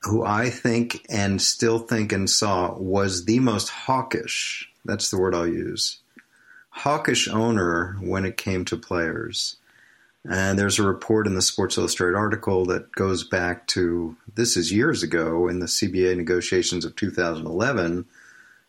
[0.03, 5.35] who I think and still think and saw was the most hawkish, that's the word
[5.35, 5.99] I'll use,
[6.70, 9.57] hawkish owner when it came to players.
[10.29, 14.73] And there's a report in the Sports Illustrated article that goes back to this is
[14.73, 18.05] years ago in the CBA negotiations of 2011,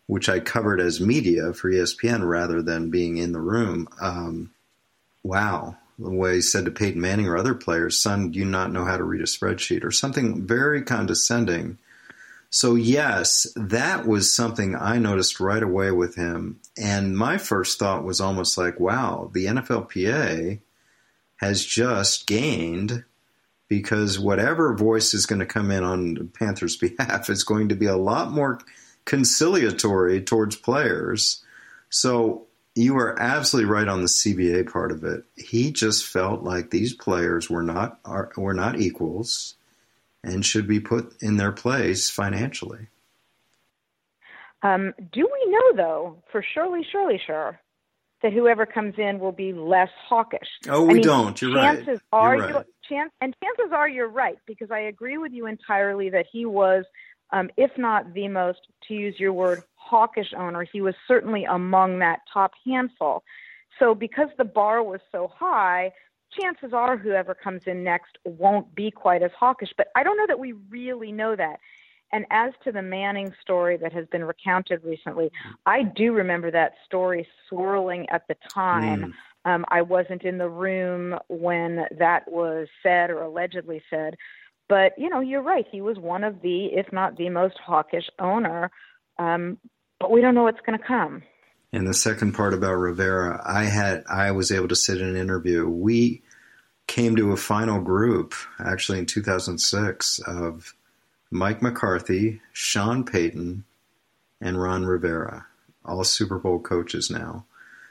[0.06, 3.86] which I covered as media for ESPN rather than being in the room.
[4.00, 4.50] Um,
[5.22, 5.76] wow.
[5.98, 8.84] The way he said to Peyton Manning or other players, son, do you not know
[8.84, 9.84] how to read a spreadsheet?
[9.84, 11.78] Or something very condescending.
[12.50, 16.60] So, yes, that was something I noticed right away with him.
[16.76, 20.60] And my first thought was almost like, wow, the NFLPA
[21.36, 23.04] has just gained
[23.68, 27.74] because whatever voice is going to come in on the Panthers' behalf is going to
[27.74, 28.60] be a lot more
[29.04, 31.42] conciliatory towards players.
[31.88, 35.24] So you are absolutely right on the CBA part of it.
[35.36, 39.54] He just felt like these players were not are, were not equals
[40.24, 42.88] and should be put in their place financially.
[44.62, 47.60] Um, do we know though, for surely, surely, sure,
[48.22, 50.48] that whoever comes in will be less hawkish?
[50.68, 51.42] Oh, we I mean, don't.
[51.42, 52.18] You're chances right.
[52.18, 52.66] Are you're right.
[52.88, 56.84] chance, and chances are you're right because I agree with you entirely that he was,
[57.32, 60.62] um, if not the most, to use your word, hawkish owner.
[60.72, 63.22] He was certainly among that top handful.
[63.78, 65.92] So because the bar was so high,
[66.40, 69.72] chances are whoever comes in next won't be quite as hawkish.
[69.76, 71.58] But I don't know that we really know that.
[72.14, 75.30] And as to the Manning story that has been recounted recently,
[75.66, 79.00] I do remember that story swirling at the time.
[79.00, 79.12] Mm.
[79.44, 84.16] Um, I wasn't in the room when that was said or allegedly said.
[84.68, 85.66] But, you know, you're right.
[85.70, 88.70] He was one of the, if not the most hawkish owner.
[89.18, 89.58] Um,
[90.02, 91.22] but we don't know what's going to come.
[91.72, 95.16] And the second part about Rivera, I had I was able to sit in an
[95.16, 95.66] interview.
[95.66, 96.22] We
[96.86, 100.74] came to a final group actually in 2006 of
[101.30, 103.64] Mike McCarthy, Sean Payton,
[104.40, 105.46] and Ron Rivera,
[105.84, 107.46] all Super Bowl coaches now.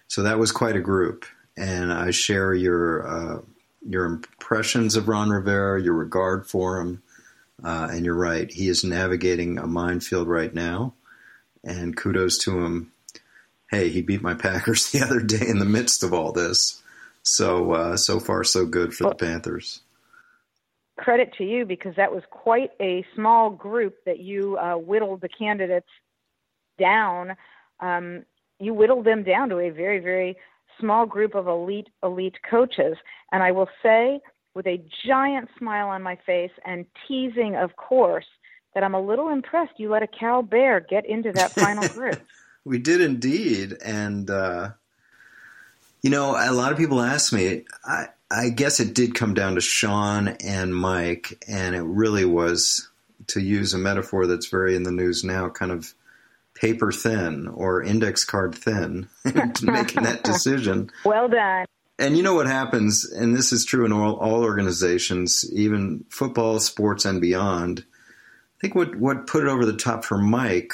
[0.07, 1.25] So that was quite a group,
[1.57, 3.41] and I share your uh,
[3.87, 7.01] your impressions of Ron Rivera, your regard for him,
[7.63, 8.51] uh, and you're right.
[8.51, 10.93] He is navigating a minefield right now,
[11.63, 12.91] and kudos to him.
[13.69, 16.81] Hey, he beat my Packers the other day in the midst of all this.
[17.23, 19.81] So uh, so far so good for the Panthers
[21.01, 25.29] credit to you because that was quite a small group that you uh, whittled the
[25.29, 25.87] candidates
[26.79, 27.35] down.
[27.79, 28.23] Um,
[28.59, 30.37] you whittled them down to a very, very
[30.79, 32.95] small group of elite, elite coaches.
[33.31, 34.21] And I will say,
[34.53, 38.25] with a giant smile on my face and teasing, of course,
[38.73, 42.21] that I'm a little impressed you let a Cal Bear get into that final group.
[42.65, 44.69] we did indeed, and uh,
[46.01, 47.65] you know, a lot of people ask me.
[47.85, 52.89] I I guess it did come down to Sean and Mike, and it really was
[53.27, 55.93] to use a metaphor that's very in the news now, kind of
[56.55, 60.89] paper thin or index card thin to making that decision.
[61.03, 61.65] Well done.
[61.99, 66.59] And you know what happens, and this is true in all, all organizations, even football,
[66.59, 67.85] sports, and beyond.
[68.61, 70.73] I think what, what put it over the top for Mike,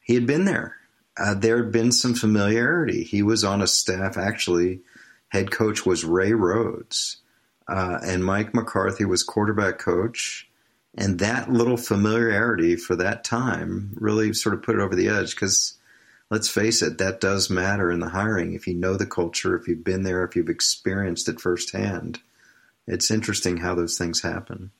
[0.00, 0.76] he had been there.
[1.18, 3.02] Uh, there had been some familiarity.
[3.02, 4.82] He was on a staff, actually,
[5.30, 7.16] head coach was Ray Rhodes,
[7.66, 10.48] uh, and Mike McCarthy was quarterback coach.
[10.96, 15.34] And that little familiarity for that time really sort of put it over the edge
[15.34, 15.78] because
[16.30, 18.54] let's face it, that does matter in the hiring.
[18.54, 22.20] If you know the culture, if you've been there, if you've experienced it firsthand,
[22.86, 24.70] it's interesting how those things happen.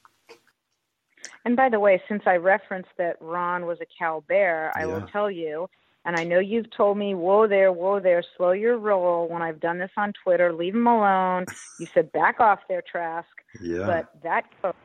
[1.44, 4.86] And by the way, since I referenced that Ron was a Cal Bear, I yeah.
[4.86, 5.68] will tell you
[6.04, 9.60] and I know you've told me, whoa there, whoa there, slow your roll when I've
[9.60, 11.46] done this on Twitter, leave them alone.
[11.78, 13.28] You said back off there, Trask.
[13.62, 13.86] Yeah.
[13.86, 14.76] But that coach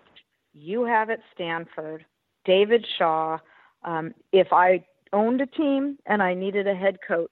[0.53, 2.05] you have at Stanford,
[2.45, 3.39] David Shaw,
[3.83, 7.29] um, if I owned a team and I needed a head coach,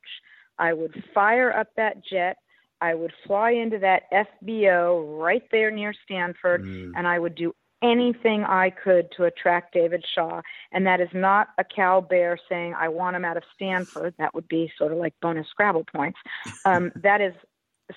[0.59, 2.37] I would fire up that jet.
[2.81, 6.91] I would fly into that FBO right there near Stanford, mm.
[6.97, 10.41] and I would do anything I could to attract David Shaw.
[10.71, 14.15] And that is not a Cal Bear saying, I want him out of Stanford.
[14.17, 16.19] That would be sort of like bonus Scrabble points.
[16.65, 17.33] Um, that is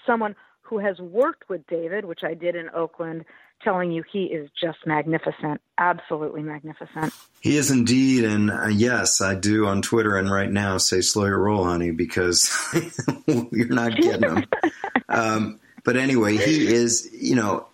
[0.05, 3.25] someone who has worked with David, which I did in Oakland,
[3.63, 7.15] telling you he is just magnificent, absolutely magnificent.
[7.41, 11.27] He is indeed, and uh, yes, I do on Twitter and right now say slow
[11.27, 12.51] your roll, honey, because
[13.27, 14.45] you're not getting him.
[15.09, 17.69] um, but anyway, he is, you know,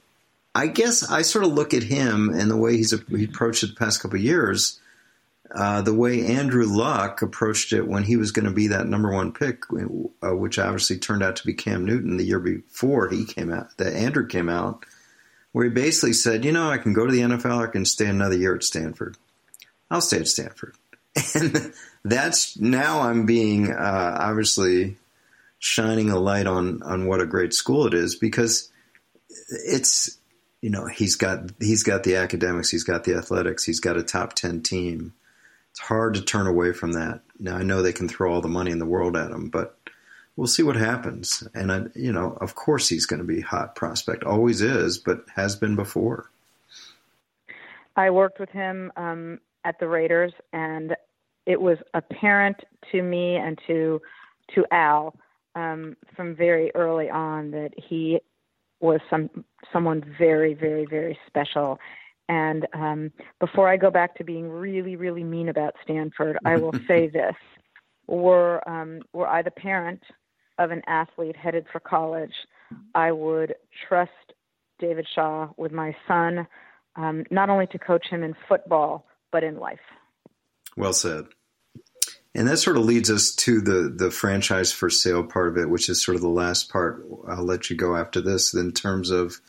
[0.55, 3.69] I guess I sort of look at him and the way he's he approached it
[3.69, 4.81] the past couple of years,
[5.55, 9.13] uh, the way Andrew Luck approached it when he was going to be that number
[9.13, 13.25] one pick, uh, which obviously turned out to be Cam Newton the year before he
[13.25, 14.85] came out, that Andrew came out,
[15.53, 18.07] where he basically said, you know, I can go to the NFL, I can stay
[18.07, 19.17] another year at Stanford.
[19.91, 20.75] I'll stay at Stanford.
[21.35, 24.97] And that's now I'm being uh, obviously
[25.59, 28.71] shining a light on on what a great school it is because
[29.51, 30.19] it's
[30.63, 34.03] you know he's got he's got the academics, he's got the athletics, he's got a
[34.03, 35.13] top ten team.
[35.71, 37.21] It's hard to turn away from that.
[37.39, 39.77] Now I know they can throw all the money in the world at him, but
[40.37, 41.47] we'll see what happens.
[41.55, 45.25] And I, you know, of course he's going to be hot prospect, always is, but
[45.35, 46.31] has been before.
[47.97, 50.97] I worked with him um, at the Raiders, and
[51.45, 54.01] it was apparent to me and to
[54.55, 55.15] to Al
[55.55, 58.21] um, from very early on that he
[58.83, 59.31] was some
[59.73, 61.79] someone very, very, very special.
[62.29, 66.75] And um, before I go back to being really, really mean about Stanford, I will
[66.89, 67.35] say this:
[68.07, 70.03] were um, were I the parent
[70.59, 72.35] of an athlete headed for college,
[72.95, 73.55] I would
[73.89, 74.11] trust
[74.79, 76.47] David Shaw with my son,
[76.97, 79.81] um, not only to coach him in football but in life.
[80.77, 81.25] Well said.
[82.35, 85.69] And that sort of leads us to the the franchise for sale part of it,
[85.69, 87.07] which is sort of the last part.
[87.29, 89.41] I'll let you go after this in terms of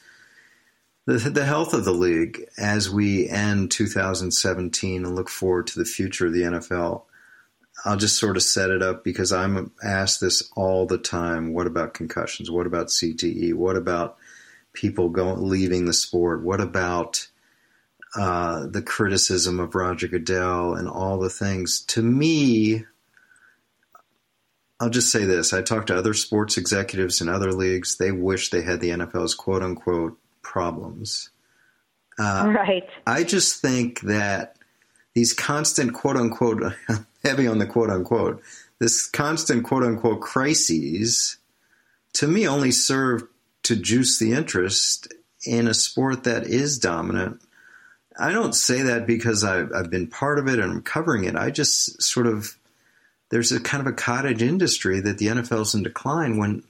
[1.05, 5.85] the, the health of the league as we end 2017 and look forward to the
[5.85, 7.03] future of the NFL.
[7.85, 11.53] I'll just sort of set it up because I'm asked this all the time.
[11.53, 12.49] What about concussions?
[12.49, 13.53] What about CTE?
[13.53, 14.17] What about
[14.73, 16.43] people going leaving the sport?
[16.43, 17.27] What about
[18.15, 21.81] uh, the criticism of Roger Goodell and all the things.
[21.87, 22.85] To me,
[24.79, 27.97] I'll just say this: I talked to other sports executives in other leagues.
[27.97, 31.31] They wish they had the NFL's "quote unquote" problems.
[32.19, 32.87] Uh, right.
[33.07, 34.57] I just think that
[35.15, 36.73] these constant "quote unquote"
[37.23, 38.43] heavy on the "quote unquote"
[38.79, 41.37] this constant "quote unquote" crises,
[42.13, 43.23] to me, only serve
[43.63, 45.11] to juice the interest
[45.45, 47.41] in a sport that is dominant
[48.19, 51.35] I don't say that because I've, I've been part of it and I'm covering it.
[51.35, 52.57] I just sort of
[53.29, 56.63] there's a kind of a cottage industry that the NFL's in decline when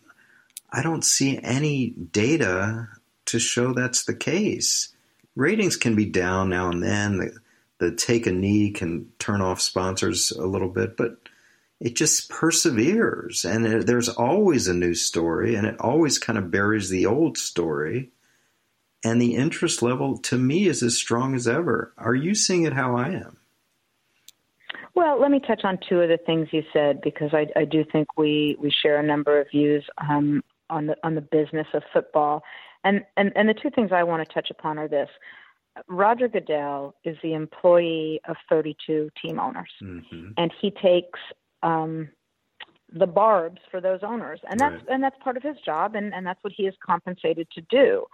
[0.71, 2.87] I don't see any data
[3.25, 4.89] to show that's the case.
[5.35, 7.17] Ratings can be down now and then.
[7.17, 7.37] The,
[7.79, 11.17] the take a knee can turn off sponsors a little bit, but
[11.79, 13.43] it just perseveres.
[13.43, 18.09] And there's always a new story, and it always kind of buries the old story
[19.03, 21.93] and the interest level to me is as strong as ever.
[21.97, 23.37] Are you seeing it how I am?
[24.95, 27.83] Well, let me touch on two of the things you said because I, I do
[27.91, 31.83] think we, we share a number of views um, on the on the business of
[31.91, 32.43] football,
[32.83, 35.09] and, and and the two things I want to touch upon are this:
[35.87, 40.29] Roger Goodell is the employee of 32 team owners, mm-hmm.
[40.37, 41.19] and he takes
[41.63, 42.09] um,
[42.91, 44.89] the barbs for those owners, and that's right.
[44.89, 48.05] and that's part of his job, and and that's what he is compensated to do.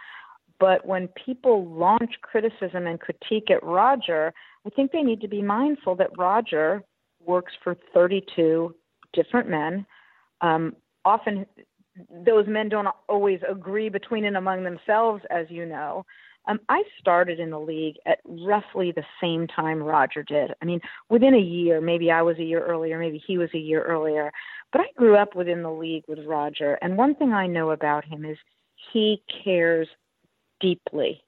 [0.60, 4.34] But when people launch criticism and critique at Roger,
[4.66, 6.84] I think they need to be mindful that Roger
[7.26, 8.76] works for 32
[9.14, 9.86] different men.
[10.42, 11.46] Um, often,
[12.26, 16.06] those men don't always agree between and among themselves, as you know.
[16.48, 20.52] Um, I started in the league at roughly the same time Roger did.
[20.62, 20.80] I mean,
[21.10, 24.32] within a year, maybe I was a year earlier, maybe he was a year earlier.
[24.72, 26.80] But I grew up within the league with Roger.
[26.82, 28.38] And one thing I know about him is
[28.94, 29.88] he cares
[30.60, 31.22] deeply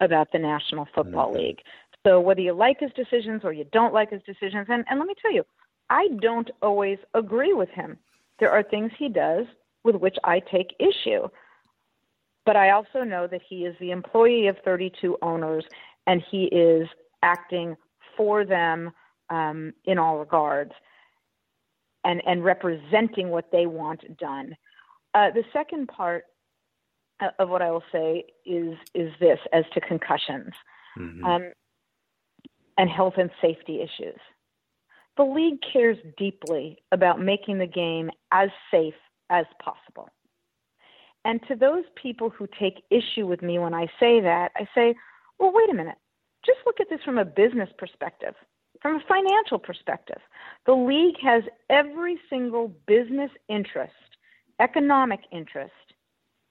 [0.00, 1.38] about the National Football mm-hmm.
[1.38, 1.58] League.
[2.06, 5.06] So whether you like his decisions or you don't like his decisions, and, and let
[5.06, 5.44] me tell you,
[5.88, 7.98] I don't always agree with him.
[8.40, 9.46] There are things he does
[9.84, 11.28] with which I take issue.
[12.44, 15.64] But I also know that he is the employee of 32 owners
[16.06, 16.88] and he is
[17.22, 17.76] acting
[18.16, 18.90] for them
[19.30, 20.72] um, in all regards
[22.04, 24.56] and, and representing what they want done.
[25.14, 26.24] Uh, the second part
[27.38, 30.52] of what I will say is is this as to concussions
[30.98, 31.24] mm-hmm.
[31.24, 31.52] um,
[32.78, 34.18] and health and safety issues.
[35.16, 38.94] The league cares deeply about making the game as safe
[39.30, 40.08] as possible.
[41.24, 44.94] And to those people who take issue with me when I say that, I say,
[45.38, 45.98] well, wait a minute.
[46.44, 48.34] Just look at this from a business perspective,
[48.80, 50.20] from a financial perspective.
[50.66, 53.92] The league has every single business interest,
[54.60, 55.72] economic interest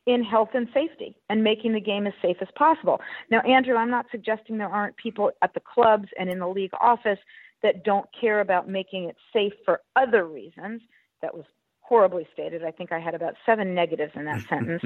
[0.08, 2.99] in health and safety and making the game as safe as possible.
[3.30, 6.72] Now, Andrew, I'm not suggesting there aren't people at the clubs and in the league
[6.80, 7.20] office
[7.62, 10.82] that don't care about making it safe for other reasons.
[11.22, 11.45] That was
[11.82, 12.64] horribly stated.
[12.64, 14.82] I think I had about seven negatives in that sentence.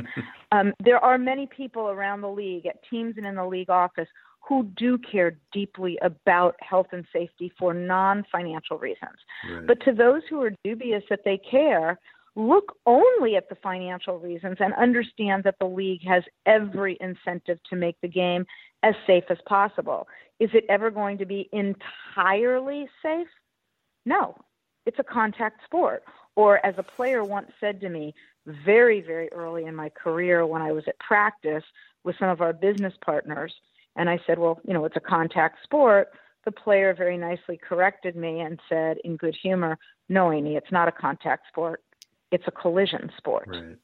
[0.52, 4.08] Um, there are many people around the league, at teams and in the league office,
[4.48, 9.18] who do care deeply about health and safety for non financial reasons.
[9.50, 9.66] Right.
[9.68, 12.00] But to those who are dubious that they care,
[12.36, 17.76] look only at the financial reasons and understand that the league has every incentive to
[17.76, 18.46] make the game
[18.84, 20.08] as safe as possible.
[20.40, 23.28] Is it ever going to be entirely safe?
[24.06, 24.36] No,
[24.86, 26.04] it's a contact sport.
[26.36, 28.14] Or, as a player once said to me
[28.46, 31.64] very, very early in my career when I was at practice
[32.04, 33.54] with some of our business partners,
[33.96, 36.10] and I said, Well, you know, it's a contact sport.
[36.44, 39.80] The player very nicely corrected me and said, in good humor,
[40.10, 41.82] No, Amy, it's not a contact sport
[42.32, 43.48] it's a collision sport.
[43.48, 43.78] Right.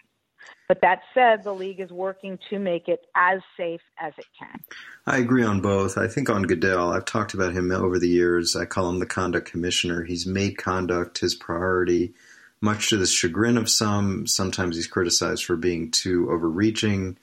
[0.67, 4.59] But that said, the league is working to make it as safe as it can.
[5.05, 5.97] I agree on both.
[5.97, 8.55] I think on Goodell, I've talked about him over the years.
[8.55, 10.03] I call him the conduct commissioner.
[10.03, 12.13] He's made conduct his priority,
[12.61, 14.25] much to the chagrin of some.
[14.25, 17.17] Sometimes he's criticized for being too overreaching,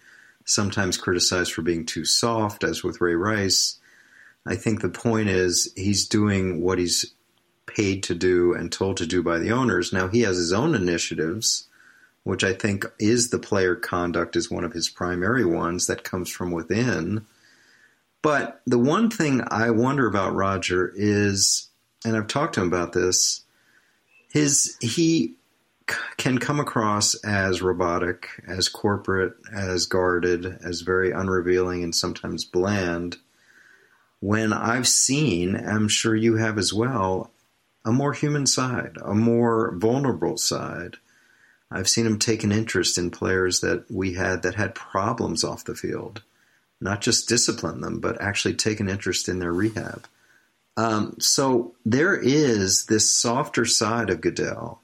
[0.44, 3.78] sometimes criticized for being too soft, as with Ray Rice.
[4.46, 7.14] I think the point is he's doing what he's
[7.68, 9.92] paid to do and told to do by the owners.
[9.92, 11.68] Now he has his own initiatives,
[12.24, 16.28] which I think is the player conduct is one of his primary ones that comes
[16.28, 17.26] from within.
[18.22, 21.68] But the one thing I wonder about Roger is,
[22.04, 23.42] and I've talked to him about this,
[24.30, 25.36] his he
[26.16, 33.16] can come across as robotic, as corporate, as guarded, as very unrevealing and sometimes bland.
[34.20, 37.30] When I've seen, I'm sure you have as well,
[37.88, 40.98] a more human side, a more vulnerable side.
[41.70, 45.64] I've seen him take an interest in players that we had that had problems off
[45.64, 46.22] the field,
[46.82, 50.06] not just discipline them, but actually take an interest in their rehab.
[50.76, 54.82] Um, so there is this softer side of Goodell,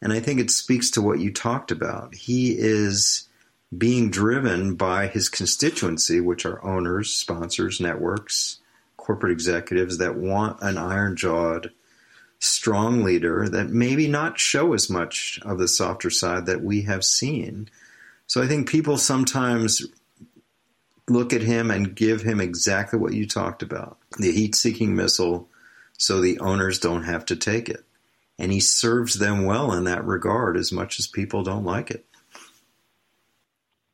[0.00, 2.14] and I think it speaks to what you talked about.
[2.14, 3.28] He is
[3.76, 8.60] being driven by his constituency, which are owners, sponsors, networks,
[8.96, 11.72] corporate executives that want an iron jawed
[12.44, 17.04] strong leader that maybe not show as much of the softer side that we have
[17.04, 17.68] seen.
[18.26, 19.86] So I think people sometimes
[21.08, 25.48] look at him and give him exactly what you talked about the heat seeking missile
[25.98, 27.84] so the owners don't have to take it.
[28.38, 32.04] And he serves them well in that regard as much as people don't like it.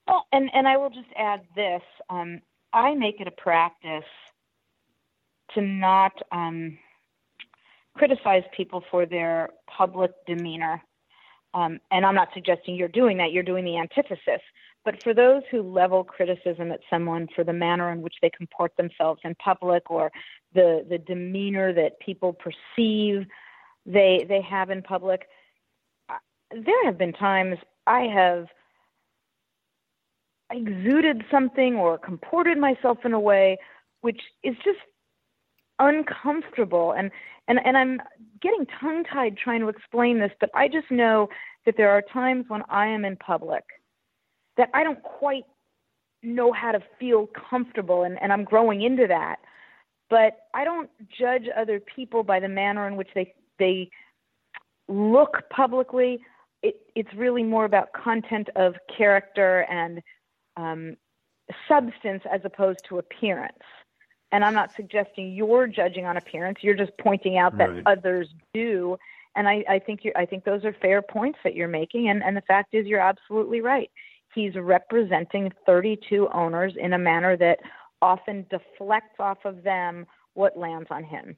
[0.06, 2.40] Well, and, and I will just add this um,
[2.72, 4.04] I make it a practice
[5.54, 6.12] to not.
[6.30, 6.78] Um,
[7.96, 10.82] criticize people for their public demeanor.
[11.52, 14.40] Um, and I'm not suggesting you're doing that, you're doing the antithesis.
[14.84, 18.72] But for those who level criticism at someone for the manner in which they comport
[18.76, 20.10] themselves in public or
[20.54, 23.26] the, the demeanor that people perceive
[23.84, 25.28] they, they have in public,
[26.50, 28.46] there have been times I have
[30.50, 33.58] exuded something or comported myself in a way
[34.00, 34.78] which is just
[35.80, 36.92] uncomfortable.
[36.92, 37.10] And
[37.48, 38.00] and and I'm
[38.40, 41.28] getting tongue tied trying to explain this, but I just know
[41.66, 43.64] that there are times when I am in public
[44.56, 45.44] that I don't quite
[46.22, 49.36] know how to feel comfortable, and, and I'm growing into that.
[50.10, 53.90] But I don't judge other people by the manner in which they they
[54.88, 56.20] look publicly.
[56.62, 60.02] It, it's really more about content of character and
[60.56, 60.96] um,
[61.68, 63.62] substance as opposed to appearance.
[64.32, 66.58] And I'm not suggesting you're judging on appearance.
[66.62, 67.82] You're just pointing out that right.
[67.86, 68.96] others do.
[69.34, 72.08] And I, I think you I think those are fair points that you're making.
[72.08, 73.90] And, and the fact is, you're absolutely right.
[74.34, 77.58] He's representing 32 owners in a manner that
[78.00, 81.36] often deflects off of them what lands on him.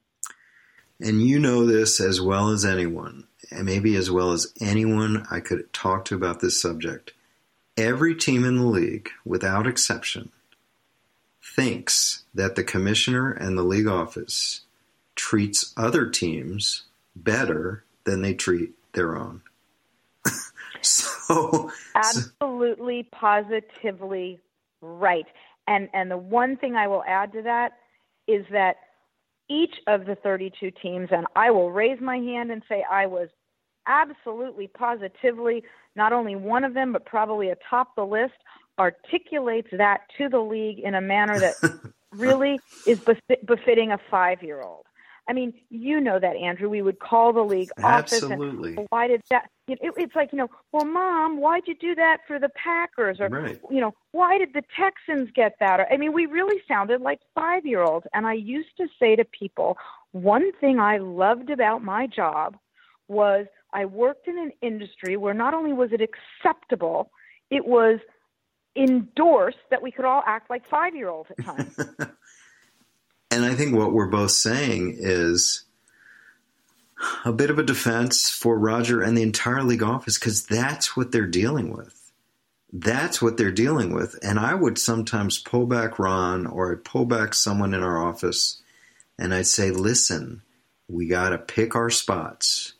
[1.01, 5.41] And you know this as well as anyone, and maybe as well as anyone I
[5.41, 7.13] could talk to about this subject.
[7.77, 10.31] Every team in the league, without exception,
[11.43, 14.63] thinks that the commissioner and the league office
[15.15, 16.85] treats other teams
[17.15, 19.43] better than they treat their own.
[20.81, 23.19] so absolutely so.
[23.19, 24.41] positively
[24.81, 25.27] right.
[25.67, 27.79] And and the one thing I will add to that
[28.27, 28.77] is that
[29.49, 33.29] each of the 32 teams and I will raise my hand and say I was
[33.87, 35.65] absolutely positively
[35.97, 38.35] not only one of them but probably atop the list
[38.79, 41.55] articulates that to the league in a manner that
[42.13, 43.01] really is
[43.47, 44.87] befitting a five year old.
[45.29, 46.69] I mean, you know that, Andrew.
[46.69, 48.15] We would call the league office.
[48.15, 48.77] Absolutely.
[48.77, 49.49] And why did that?
[49.69, 53.21] It, it's like you know, well, mom, why'd you do that for the Packers?
[53.21, 53.61] Or right.
[53.71, 55.79] you know, why did the Texans get that?
[55.79, 58.07] Or, I mean, we really sounded like five year olds.
[58.13, 59.79] And I used to say to people,
[60.11, 62.57] one thing I loved about my job
[63.07, 67.11] was I worked in an industry where not only was it acceptable,
[67.51, 68.01] it was
[68.77, 71.77] endorsed that we could all act like five year olds at times.
[73.31, 75.65] and I think what we're both saying is
[77.25, 81.13] a bit of a defense for Roger and the entire league office because that's what
[81.13, 82.13] they're dealing with.
[82.73, 84.19] That's what they're dealing with.
[84.23, 88.63] And I would sometimes pull back Ron or I'd pull back someone in our office
[89.19, 90.43] and I'd say, listen,
[90.89, 92.75] we got to pick our spots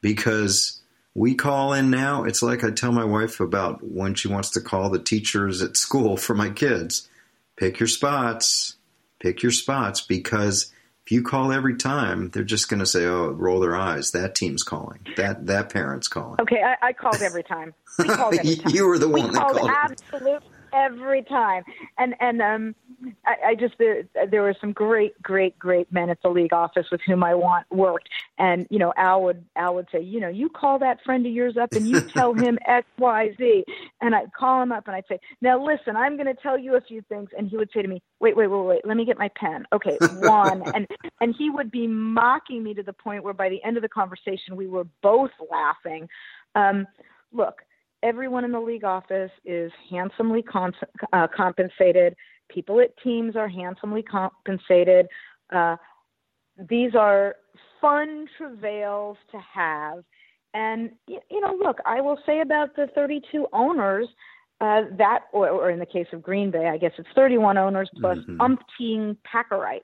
[0.00, 0.80] because
[1.14, 2.24] we call in now.
[2.24, 5.76] It's like I tell my wife about when she wants to call the teachers at
[5.76, 7.08] school for my kids.
[7.56, 8.76] Pick your spots.
[9.20, 10.72] Pick your spots because
[11.06, 14.34] if you call every time, they're just going to say, "Oh, roll their eyes." That
[14.34, 15.06] team's calling.
[15.16, 16.40] That that parent's calling.
[16.40, 17.74] Okay, I, I called every time.
[17.98, 18.74] We called every time.
[18.74, 19.56] you were the one we that called.
[19.56, 20.42] called absolute
[20.74, 21.62] every time.
[21.98, 22.74] And and um,
[23.24, 26.86] I, I just there, there were some great, great, great men at the league office
[26.90, 28.08] with whom I want worked.
[28.38, 31.32] And you know, Al would Al would say, you know, you call that friend of
[31.32, 33.64] yours up and you tell him X, Y, Z.
[34.00, 36.76] And I'd call him up and I'd say, now listen, I'm going to tell you
[36.76, 37.30] a few things.
[37.36, 39.64] And he would say to me, wait, wait, wait, wait, let me get my pen.
[39.72, 40.62] Okay, one.
[40.74, 40.86] and
[41.20, 43.88] and he would be mocking me to the point where by the end of the
[43.88, 46.08] conversation we were both laughing.
[46.56, 46.86] Um,
[47.32, 47.62] look
[48.04, 50.44] everyone in the league office is handsomely
[51.12, 52.14] uh, compensated.
[52.48, 55.06] People at teams are handsomely compensated.
[55.52, 55.76] Uh,
[56.68, 57.36] these are
[57.80, 60.04] fun travails to have.
[60.52, 64.06] And, you know, look, I will say about the 32 owners,
[64.60, 67.90] uh, that, or, or, in the case of Green Bay, I guess it's 31 owners
[68.00, 68.40] plus mm-hmm.
[68.40, 69.82] umpteen Packerites.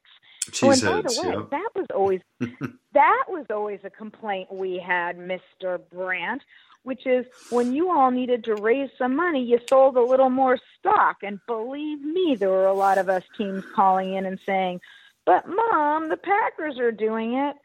[0.63, 2.21] Oh, and by the way, that was always
[2.95, 6.43] that was always a complaint we had, Mister Brandt
[6.83, 10.59] which is when you all needed to raise some money, you sold a little more
[10.79, 11.19] stock.
[11.23, 14.81] And believe me, there were a lot of us teams calling in and saying,
[15.27, 17.57] "But mom, the Packers are doing it."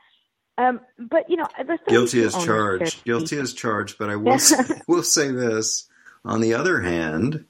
[0.58, 3.04] Um, but you know, the guilty as charged.
[3.04, 3.98] Guilty as charged.
[3.98, 5.88] But I will say, will say this.
[6.24, 7.46] On the other hand,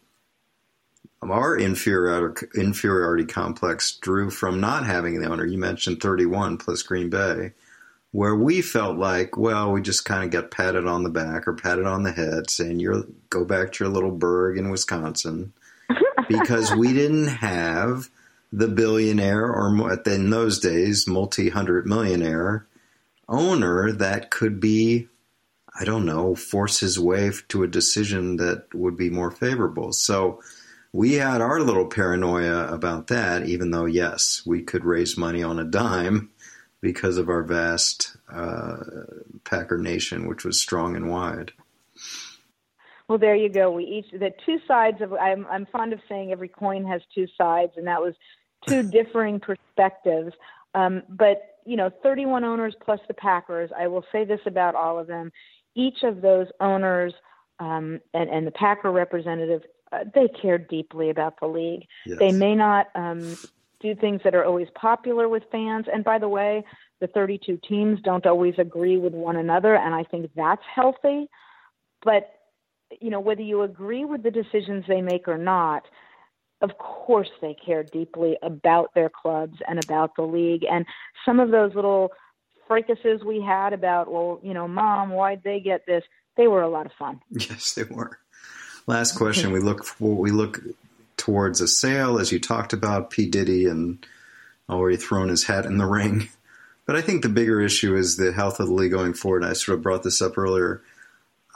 [1.22, 5.46] our inferiority, inferiority complex drew from not having the owner.
[5.46, 7.54] You mentioned 31 plus Green Bay
[8.16, 11.54] where we felt like, well, we just kind of got patted on the back or
[11.54, 15.52] patted on the head, saying you're go back to your little burg in Wisconsin,
[16.30, 18.10] because we didn't have
[18.54, 22.66] the billionaire or in those days multi hundred millionaire
[23.28, 25.10] owner that could be,
[25.78, 29.92] I don't know, force his way to a decision that would be more favorable.
[29.92, 30.42] So.
[30.94, 35.60] We had our little paranoia about that, even though, yes, we could raise money on
[35.60, 36.30] a dime
[36.86, 38.78] because of our vast uh,
[39.44, 41.52] Packer nation, which was strong and wide.
[43.08, 43.72] Well, there you go.
[43.72, 45.12] We each the two sides of.
[45.14, 48.14] I'm I'm fond of saying every coin has two sides, and that was
[48.68, 50.34] two differing perspectives.
[50.76, 53.72] Um, but you know, 31 owners plus the Packers.
[53.76, 55.32] I will say this about all of them:
[55.74, 57.16] each of those owners
[57.58, 61.88] um, and, and the Packer representative, uh, they care deeply about the league.
[62.06, 62.20] Yes.
[62.20, 63.36] They may not um,
[63.80, 65.86] do things that are always popular with fans.
[65.92, 66.64] And by the way,
[67.02, 71.28] the 32 teams don't always agree with one another, and I think that's healthy.
[72.04, 72.30] But,
[73.02, 75.84] you know, whether you agree with the decisions they make or not,
[76.62, 80.64] of course they care deeply about their clubs and about the league.
[80.70, 80.86] And
[81.26, 82.12] some of those little
[82.68, 86.04] fricases we had about, well, you know, mom, why'd they get this?
[86.38, 87.22] They were a lot of fun.
[87.32, 88.20] Yes, they were.
[88.88, 89.52] Last question.
[89.52, 90.62] we look for, we look
[91.26, 93.26] towards a sale, as you talked about, P.
[93.26, 94.06] Diddy and
[94.70, 96.30] already thrown his hat in the ring.
[96.88, 99.44] But I think the bigger issue is the health of the league going forward.
[99.44, 100.84] I sort of brought this up earlier.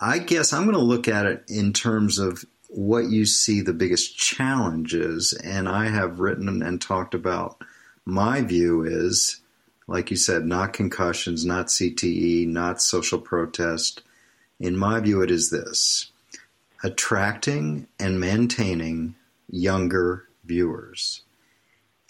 [0.02, 3.72] I guess I'm going to look at it in terms of what you see the
[3.72, 5.34] biggest challenges.
[5.34, 7.64] And I have written and talked about
[8.06, 9.40] my view is,
[9.86, 14.02] like you said, not concussions, not CTE, not social protest.
[14.60, 16.10] In my view, it is this
[16.84, 19.14] attracting and maintaining
[19.50, 21.24] younger viewers.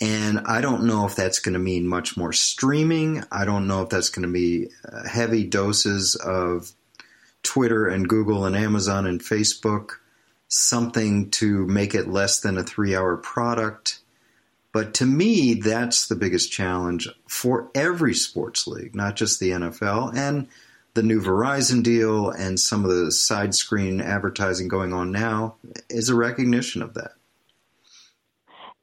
[0.02, 3.24] And I don't know if that's going to mean much more streaming.
[3.32, 6.72] I don't know if that's going to be uh, heavy doses of
[7.44, 9.92] Twitter and Google and Amazon and Facebook,
[10.48, 14.00] something to make it less than a three hour product.
[14.72, 20.16] But to me, that's the biggest challenge for every sports league, not just the NFL.
[20.16, 20.48] And
[20.94, 25.56] the new Verizon deal and some of the side screen advertising going on now
[25.90, 27.14] is a recognition of that.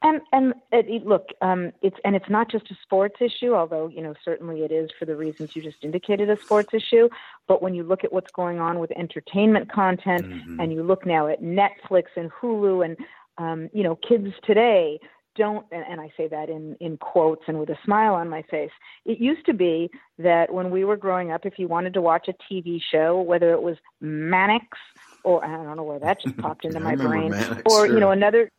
[0.07, 4.01] And and it, look, um, it's and it's not just a sports issue, although you
[4.01, 7.09] know certainly it is for the reasons you just indicated a sports issue.
[7.49, 10.61] But when you look at what's going on with entertainment content, mm-hmm.
[10.61, 12.97] and you look now at Netflix and Hulu, and
[13.39, 15.01] um, you know, kids today
[15.35, 18.43] don't and, and I say that in in quotes and with a smile on my
[18.43, 18.71] face.
[19.05, 22.29] It used to be that when we were growing up, if you wanted to watch
[22.29, 24.79] a TV show, whether it was Mannix
[25.25, 27.93] or I don't know where that just popped into my brain, Mannix, or sure.
[27.93, 28.51] you know another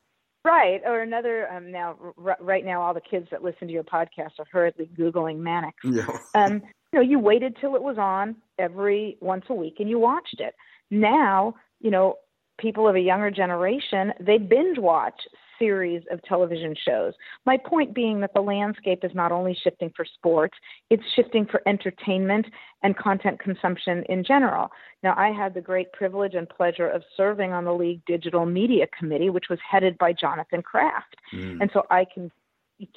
[0.45, 1.51] Right, or another.
[1.51, 4.89] Um, now, r- right now, all the kids that listen to your podcast are hurriedly
[4.97, 5.77] googling Mannix.
[5.83, 6.07] Yeah.
[6.35, 6.61] um,
[6.93, 10.39] you know, you waited till it was on every once a week and you watched
[10.39, 10.55] it.
[10.89, 12.15] Now, you know,
[12.57, 15.19] people of a younger generation they binge watch
[15.59, 17.13] series of television shows.
[17.45, 20.55] My point being that the landscape is not only shifting for sports,
[20.89, 22.45] it's shifting for entertainment
[22.83, 24.69] and content consumption in general.
[25.03, 28.87] Now, I had the great privilege and pleasure of serving on the League Digital Media
[28.97, 31.15] Committee, which was headed by Jonathan Kraft.
[31.33, 31.61] Mm.
[31.61, 32.31] And so I can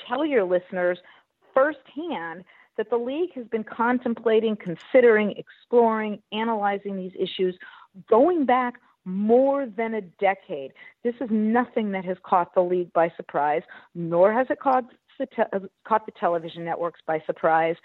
[0.08, 0.98] tell your listeners
[1.54, 2.44] firsthand
[2.76, 7.58] that the league has been contemplating, considering, exploring, analyzing these issues
[8.08, 10.72] going back more than a decade.
[11.02, 13.62] This is nothing that has caught the league by surprise,
[13.94, 14.84] nor has it caught
[15.18, 17.76] the, te- uh, caught the television networks by surprise.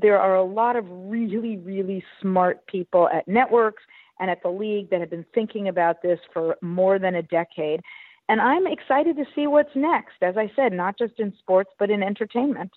[0.00, 3.82] There are a lot of really, really smart people at networks
[4.20, 7.80] and at the league that have been thinking about this for more than a decade.
[8.28, 11.90] And I'm excited to see what's next, as I said, not just in sports, but
[11.90, 12.70] in entertainment.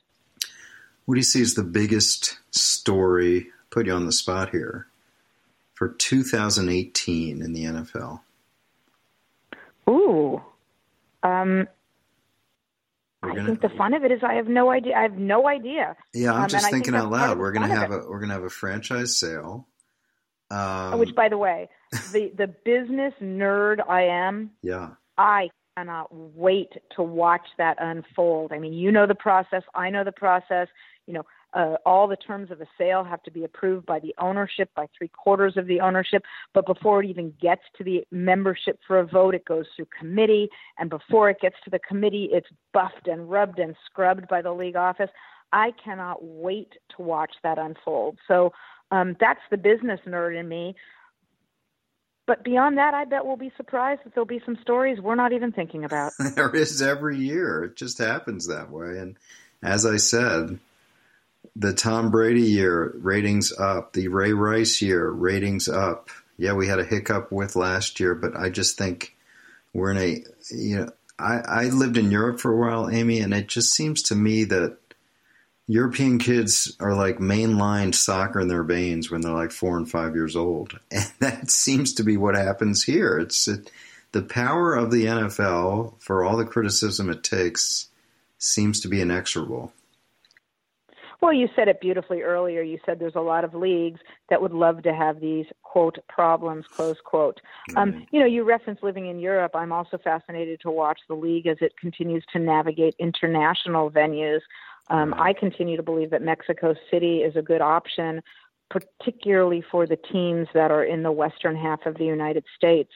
[1.05, 3.49] What do you see as the biggest story?
[3.69, 4.87] Put you on the spot here
[5.83, 8.21] for 2018 in the NFL?
[9.89, 10.41] Ooh.
[11.23, 11.67] Um,
[13.21, 14.95] I think the fun of it is I have no idea.
[14.95, 15.97] I have no idea.
[16.13, 17.37] Yeah, I'm um, just thinking think out loud.
[17.37, 19.67] We're gonna have a we're gonna have a franchise sale.
[20.51, 21.67] Um, Which, by the way,
[22.13, 24.51] the the business nerd I am.
[24.61, 24.91] Yeah.
[25.17, 28.53] I cannot wait to watch that unfold.
[28.53, 29.63] I mean, you know the process.
[29.75, 30.69] I know the process.
[31.07, 34.13] You know, uh, all the terms of a sale have to be approved by the
[34.19, 36.23] ownership, by three quarters of the ownership.
[36.53, 40.49] But before it even gets to the membership for a vote, it goes through committee.
[40.77, 44.51] And before it gets to the committee, it's buffed and rubbed and scrubbed by the
[44.51, 45.09] league office.
[45.51, 48.17] I cannot wait to watch that unfold.
[48.27, 48.53] So
[48.91, 50.75] um, that's the business nerd in me.
[52.25, 55.33] But beyond that, I bet we'll be surprised that there'll be some stories we're not
[55.33, 56.13] even thinking about.
[56.35, 57.65] there is every year.
[57.65, 58.97] It just happens that way.
[58.97, 59.17] And
[59.61, 60.57] as I said,
[61.55, 63.93] the Tom Brady year, ratings up.
[63.93, 66.09] The Ray Rice year, ratings up.
[66.37, 69.15] Yeah, we had a hiccup with last year, but I just think
[69.73, 70.89] we're in a, you know,
[71.19, 74.45] I, I lived in Europe for a while, Amy, and it just seems to me
[74.45, 74.77] that
[75.67, 80.15] European kids are like mainline soccer in their veins when they're like four and five
[80.15, 80.79] years old.
[80.91, 83.17] And that seems to be what happens here.
[83.17, 83.71] It's it,
[84.11, 87.87] the power of the NFL, for all the criticism it takes,
[88.37, 89.71] seems to be inexorable.
[91.23, 92.61] Well, you said it beautifully earlier.
[92.61, 96.65] You said there's a lot of leagues that would love to have these quote problems,
[96.67, 97.39] close quote.
[97.69, 97.77] Mm-hmm.
[97.79, 99.53] Um, you know, you reference living in Europe.
[99.55, 104.41] I'm also fascinated to watch the league as it continues to navigate international venues.
[104.89, 108.21] Um, I continue to believe that Mexico City is a good option,
[108.69, 112.91] particularly for the teams that are in the western half of the United States.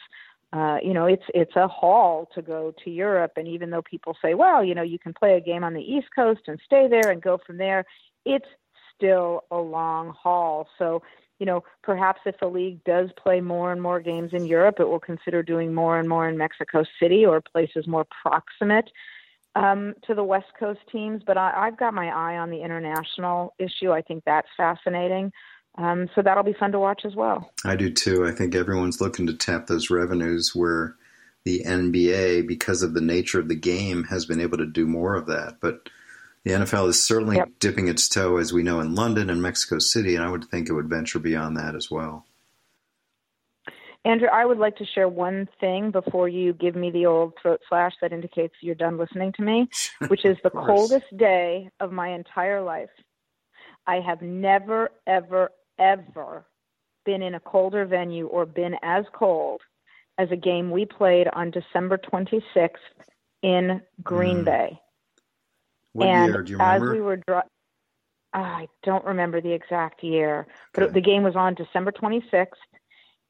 [0.54, 4.16] uh, you know, it's it's a haul to go to Europe, and even though people
[4.22, 6.88] say, well, you know, you can play a game on the East Coast and stay
[6.88, 7.84] there and go from there,
[8.28, 8.48] it's
[8.96, 10.68] still a long haul.
[10.78, 11.02] So,
[11.40, 14.88] you know, perhaps if the league does play more and more games in Europe, it
[14.88, 18.90] will consider doing more and more in Mexico City or places more proximate
[19.56, 21.22] um, to the West Coast teams.
[21.26, 23.92] But I, I've got my eye on the international issue.
[23.92, 25.32] I think that's fascinating.
[25.78, 27.52] Um, so that'll be fun to watch as well.
[27.64, 28.26] I do too.
[28.26, 30.96] I think everyone's looking to tap those revenues where
[31.46, 35.16] the NBA, because of the nature of the game, has been able to do more
[35.16, 35.58] of that.
[35.62, 35.90] But
[36.48, 37.50] the NFL is certainly yep.
[37.60, 40.70] dipping its toe, as we know, in London and Mexico City, and I would think
[40.70, 42.26] it would venture beyond that as well.
[44.06, 47.60] Andrew, I would like to share one thing before you give me the old throat
[47.68, 49.68] slash that indicates you're done listening to me,
[50.08, 52.92] which is the coldest day of my entire life.
[53.86, 56.46] I have never, ever, ever
[57.06, 59.60] been in a colder venue or been as cold
[60.18, 62.70] as a game we played on December 26th
[63.44, 64.46] in Green mm.
[64.46, 64.80] Bay.
[65.98, 66.44] What and year?
[66.44, 66.86] Do you remember?
[66.86, 67.42] As we were dri-
[68.34, 72.46] I don't remember the exact year, but the game was on December 26th.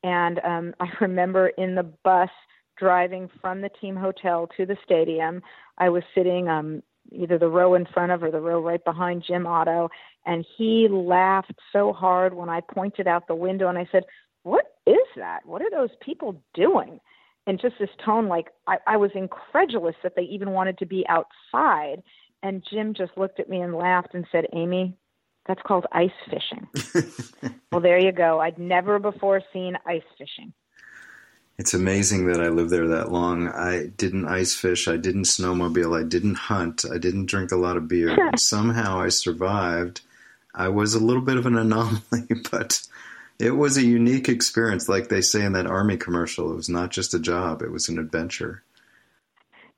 [0.03, 2.29] And um, I remember in the bus
[2.77, 5.41] driving from the team hotel to the stadium,
[5.77, 9.23] I was sitting um, either the row in front of or the row right behind
[9.25, 9.89] Jim Otto,
[10.25, 14.03] and he laughed so hard when I pointed out the window and I said,
[14.43, 15.45] "What is that?
[15.45, 16.99] What are those people doing?"
[17.47, 21.05] And just this tone, like I, I was incredulous that they even wanted to be
[21.07, 22.03] outside.
[22.43, 24.95] And Jim just looked at me and laughed and said, "Amy,
[25.47, 26.67] that's called ice fishing."
[27.71, 28.39] well, there you go.
[28.39, 30.53] I'd never before seen ice fishing.
[31.57, 33.47] It's amazing that I lived there that long.
[33.47, 34.87] I didn't ice fish.
[34.87, 35.99] I didn't snowmobile.
[35.99, 36.85] I didn't hunt.
[36.91, 38.15] I didn't drink a lot of beer.
[38.37, 40.01] Somehow I survived.
[40.53, 42.81] I was a little bit of an anomaly, but
[43.39, 44.87] it was a unique experience.
[44.87, 47.89] Like they say in that army commercial, it was not just a job, it was
[47.89, 48.61] an adventure.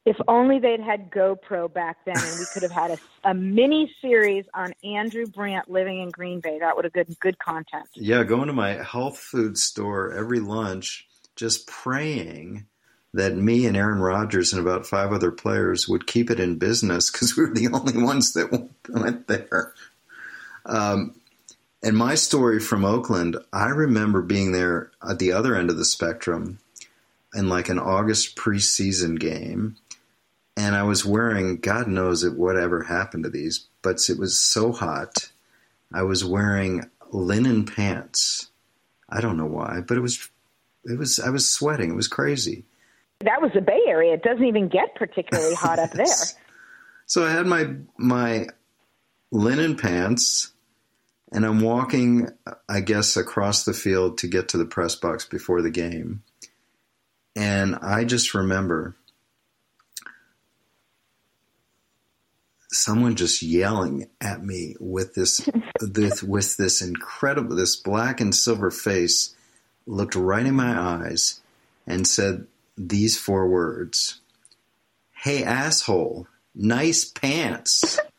[0.10, 3.94] If only they'd had GoPro back then and we could have had a, a mini
[4.02, 6.58] series on Andrew Brandt living in Green Bay.
[6.58, 7.86] That would have been good content.
[7.94, 12.66] Yeah, going to my health food store every lunch just praying
[13.14, 17.12] that me and Aaron Rodgers and about five other players would keep it in business
[17.12, 18.52] because we were the only ones that
[18.90, 19.76] went there.
[20.66, 21.22] Um,
[21.84, 25.86] and my story from Oakland, I remember being there at the other end of the
[25.86, 26.58] spectrum
[27.36, 29.76] in like an August preseason game.
[30.60, 34.74] And I was wearing, God knows it, whatever happened to these, but it was so
[34.74, 35.32] hot.
[35.94, 38.50] I was wearing linen pants.
[39.08, 40.30] I don't know why, but it was
[40.84, 41.92] it was I was sweating.
[41.92, 42.66] It was crazy.
[43.22, 44.16] That was the Bay Area.
[44.16, 46.06] It doesn't even get particularly hot up there.
[47.06, 48.48] So I had my my
[49.32, 50.52] linen pants
[51.32, 52.32] and I'm walking
[52.68, 56.24] I guess across the field to get to the press box before the game.
[57.34, 58.98] And I just remember
[62.72, 65.50] someone just yelling at me with this,
[65.80, 69.36] this with this incredible this black and silver face
[69.86, 71.42] looked right in my eyes
[71.88, 72.46] and said
[72.78, 74.22] these four words
[75.24, 78.00] Hey, asshole, nice pants.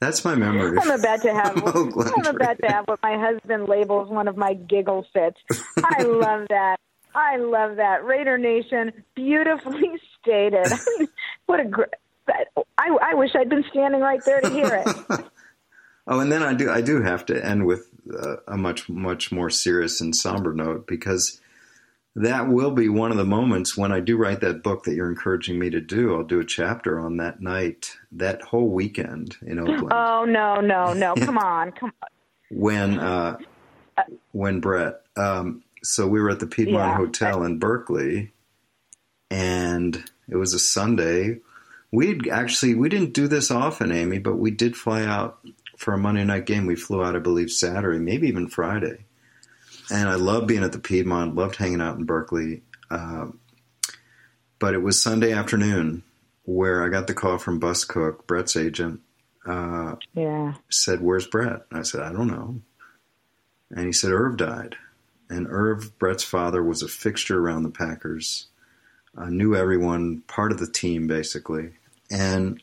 [0.00, 0.78] That's my memory.
[0.80, 1.56] I'm about to have.
[1.66, 5.40] Oh, I'm about to have what my husband labels one of my giggle fits.
[5.82, 6.76] I love that.
[7.16, 8.04] I love that.
[8.04, 10.68] Raider Nation, beautifully stated.
[11.48, 11.88] What a great.
[12.76, 14.96] I, I wish I'd been standing right there to hear it.
[16.06, 16.70] oh, and then I do.
[16.70, 17.88] I do have to end with
[18.46, 21.40] a much much more serious and somber note because
[22.14, 25.08] that will be one of the moments when I do write that book that you're
[25.08, 26.14] encouraging me to do.
[26.14, 29.92] I'll do a chapter on that night, that whole weekend in Oakland.
[29.92, 31.14] Oh no, no, no!
[31.24, 32.08] Come on, come on.
[32.50, 33.38] When uh,
[34.32, 36.96] when Brett, um, so we were at the Piedmont yeah.
[36.96, 38.32] Hotel in Berkeley,
[39.30, 41.40] and it was a Sunday.
[41.90, 45.38] We actually we didn't do this often, Amy, but we did fly out
[45.76, 46.66] for a Monday night game.
[46.66, 49.04] We flew out, I believe, Saturday, maybe even Friday.
[49.90, 52.62] And I loved being at the Piedmont, loved hanging out in Berkeley.
[52.90, 53.28] Uh,
[54.58, 56.02] but it was Sunday afternoon
[56.44, 59.00] where I got the call from Bus Cook, Brett's agent.
[59.46, 60.54] Uh, yeah.
[60.68, 62.60] Said, "Where's Brett?" I said, "I don't know."
[63.70, 64.76] And he said, "Irv died."
[65.30, 68.48] And Irv, Brett's father, was a fixture around the Packers.
[69.16, 71.70] Uh, knew everyone, part of the team basically.
[72.10, 72.62] And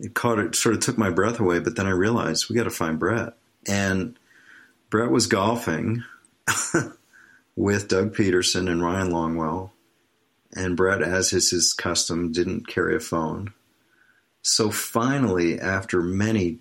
[0.00, 2.64] it caught it sort of took my breath away, but then I realized we got
[2.64, 3.34] to find Brett.
[3.66, 4.18] And
[4.90, 6.02] Brett was golfing
[7.56, 9.70] with Doug Pederson and Ryan Longwell.
[10.54, 13.52] And Brett, as is his custom, didn't carry a phone.
[14.42, 16.58] So finally, after many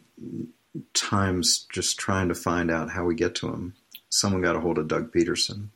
[0.93, 3.75] times just trying to find out how we get to him,
[4.09, 5.67] someone got a hold of Doug Pederson.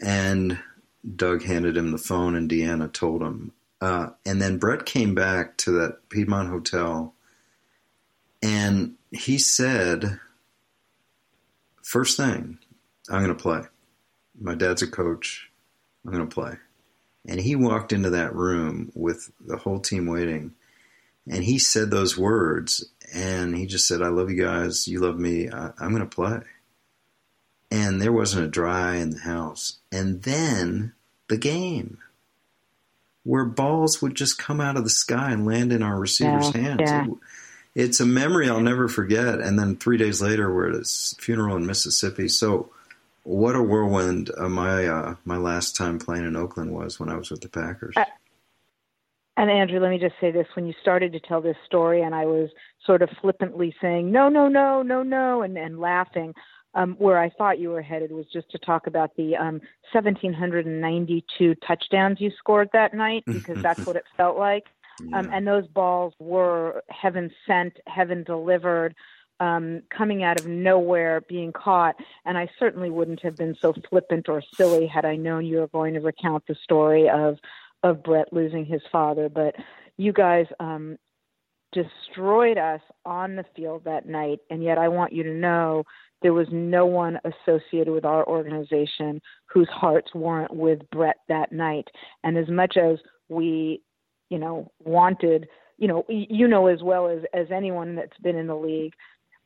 [0.00, 0.58] And
[1.16, 3.52] Doug handed him the phone, and Deanna told him.
[3.80, 7.14] Uh, and then Brett came back to that Piedmont Hotel,
[8.42, 10.20] and he said,
[11.82, 12.58] First thing,
[13.08, 13.62] I'm going to play.
[14.38, 15.50] My dad's a coach.
[16.04, 16.54] I'm going to play.
[17.26, 20.54] And he walked into that room with the whole team waiting.
[21.30, 22.84] And he said those words.
[23.14, 24.86] And he just said, I love you guys.
[24.86, 25.48] You love me.
[25.48, 26.40] I, am going to play.
[27.70, 29.78] And there wasn't a dry in the house.
[29.92, 30.94] And then
[31.28, 31.98] the game
[33.24, 36.60] where balls would just come out of the sky and land in our receiver's yeah,
[36.60, 36.80] hands.
[36.80, 37.04] Yeah.
[37.04, 37.10] It,
[37.74, 39.40] it's a memory I'll never forget.
[39.40, 42.28] And then three days later, we're at his funeral in Mississippi.
[42.28, 42.70] So
[43.28, 47.16] what a whirlwind uh, my uh, my last time playing in Oakland was when I
[47.16, 47.94] was with the Packers.
[47.96, 48.04] Uh,
[49.36, 52.14] and Andrew, let me just say this: when you started to tell this story, and
[52.14, 52.48] I was
[52.86, 56.34] sort of flippantly saying no, no, no, no, no, and, and laughing,
[56.78, 59.60] um, where I thought you were headed was just to talk about the um,
[59.92, 64.66] 1,792 touchdowns you scored that night, because that's what it felt like.
[65.02, 65.18] Yeah.
[65.18, 68.94] Um, and those balls were heaven sent, heaven delivered
[69.40, 71.96] um, coming out of nowhere, being caught.
[72.24, 75.68] And I certainly wouldn't have been so flippant or silly had I known you were
[75.68, 77.38] going to recount the story of
[77.82, 79.28] of Brett losing his father.
[79.28, 79.54] But
[79.96, 80.96] you guys um,
[81.72, 85.84] destroyed us on the field that night, and yet I want you to know
[86.22, 91.88] there was no one associated with our organization whose hearts weren't with Brett that night.
[92.24, 92.98] And as much as
[93.28, 93.82] we,
[94.30, 95.48] you know, wanted
[95.78, 98.94] you know you know as well as as anyone that's been in the league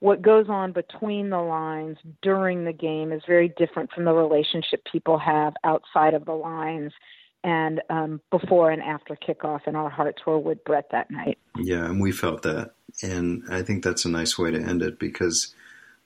[0.03, 4.83] what goes on between the lines during the game is very different from the relationship
[4.91, 6.91] people have outside of the lines
[7.45, 9.61] and um, before and after kickoff.
[9.67, 11.39] And our hearts were with Brett that night.
[11.57, 12.73] Yeah, and we felt that.
[13.03, 15.55] And I think that's a nice way to end it because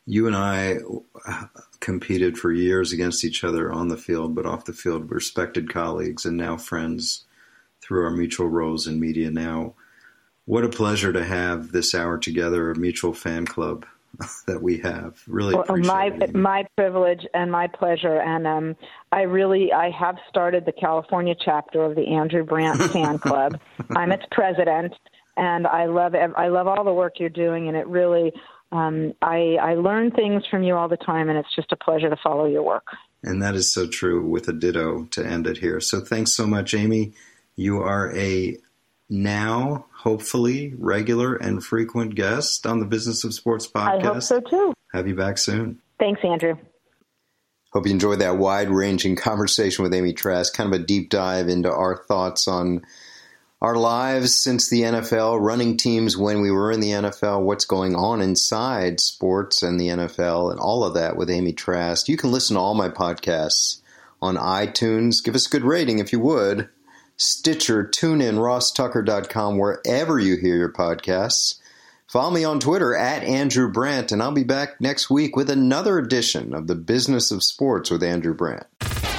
[0.06, 0.78] you and I
[1.80, 5.72] competed for years against each other on the field, but off the field, we respected
[5.72, 7.24] colleagues and now friends
[7.80, 9.74] through our mutual roles in media now
[10.46, 13.84] what a pleasure to have this hour together, a mutual fan club
[14.46, 15.20] that we have.
[15.26, 16.34] Really, well, my it.
[16.34, 18.20] my privilege and my pleasure.
[18.20, 18.76] And um,
[19.12, 23.60] I really I have started the California chapter of the Andrew Brandt Fan Club.
[23.96, 24.94] I'm its president,
[25.36, 28.32] and I love I love all the work you're doing, and it really.
[28.72, 32.10] Um, I, I learn things from you all the time, and it's just a pleasure
[32.10, 32.86] to follow your work.
[33.22, 35.80] And that is so true with a ditto to end it here.
[35.80, 37.12] So thanks so much, Amy.
[37.54, 38.56] You are a
[39.08, 44.04] now, hopefully, regular and frequent guest on the Business of Sports podcast.
[44.04, 44.74] I hope so too.
[44.92, 45.80] Have you back soon.
[45.98, 46.56] Thanks, Andrew.
[47.72, 51.48] Hope you enjoyed that wide ranging conversation with Amy Trask, kind of a deep dive
[51.48, 52.82] into our thoughts on
[53.62, 57.94] our lives since the NFL, running teams when we were in the NFL, what's going
[57.94, 62.08] on inside sports and the NFL, and all of that with Amy Trask.
[62.08, 63.80] You can listen to all my podcasts
[64.20, 65.24] on iTunes.
[65.24, 66.68] Give us a good rating if you would.
[67.16, 71.58] Stitcher, TuneIn, RossTucker.com, wherever you hear your podcasts.
[72.06, 75.98] Follow me on Twitter at Andrew Brandt, and I'll be back next week with another
[75.98, 78.66] edition of the Business of Sports with Andrew Brandt.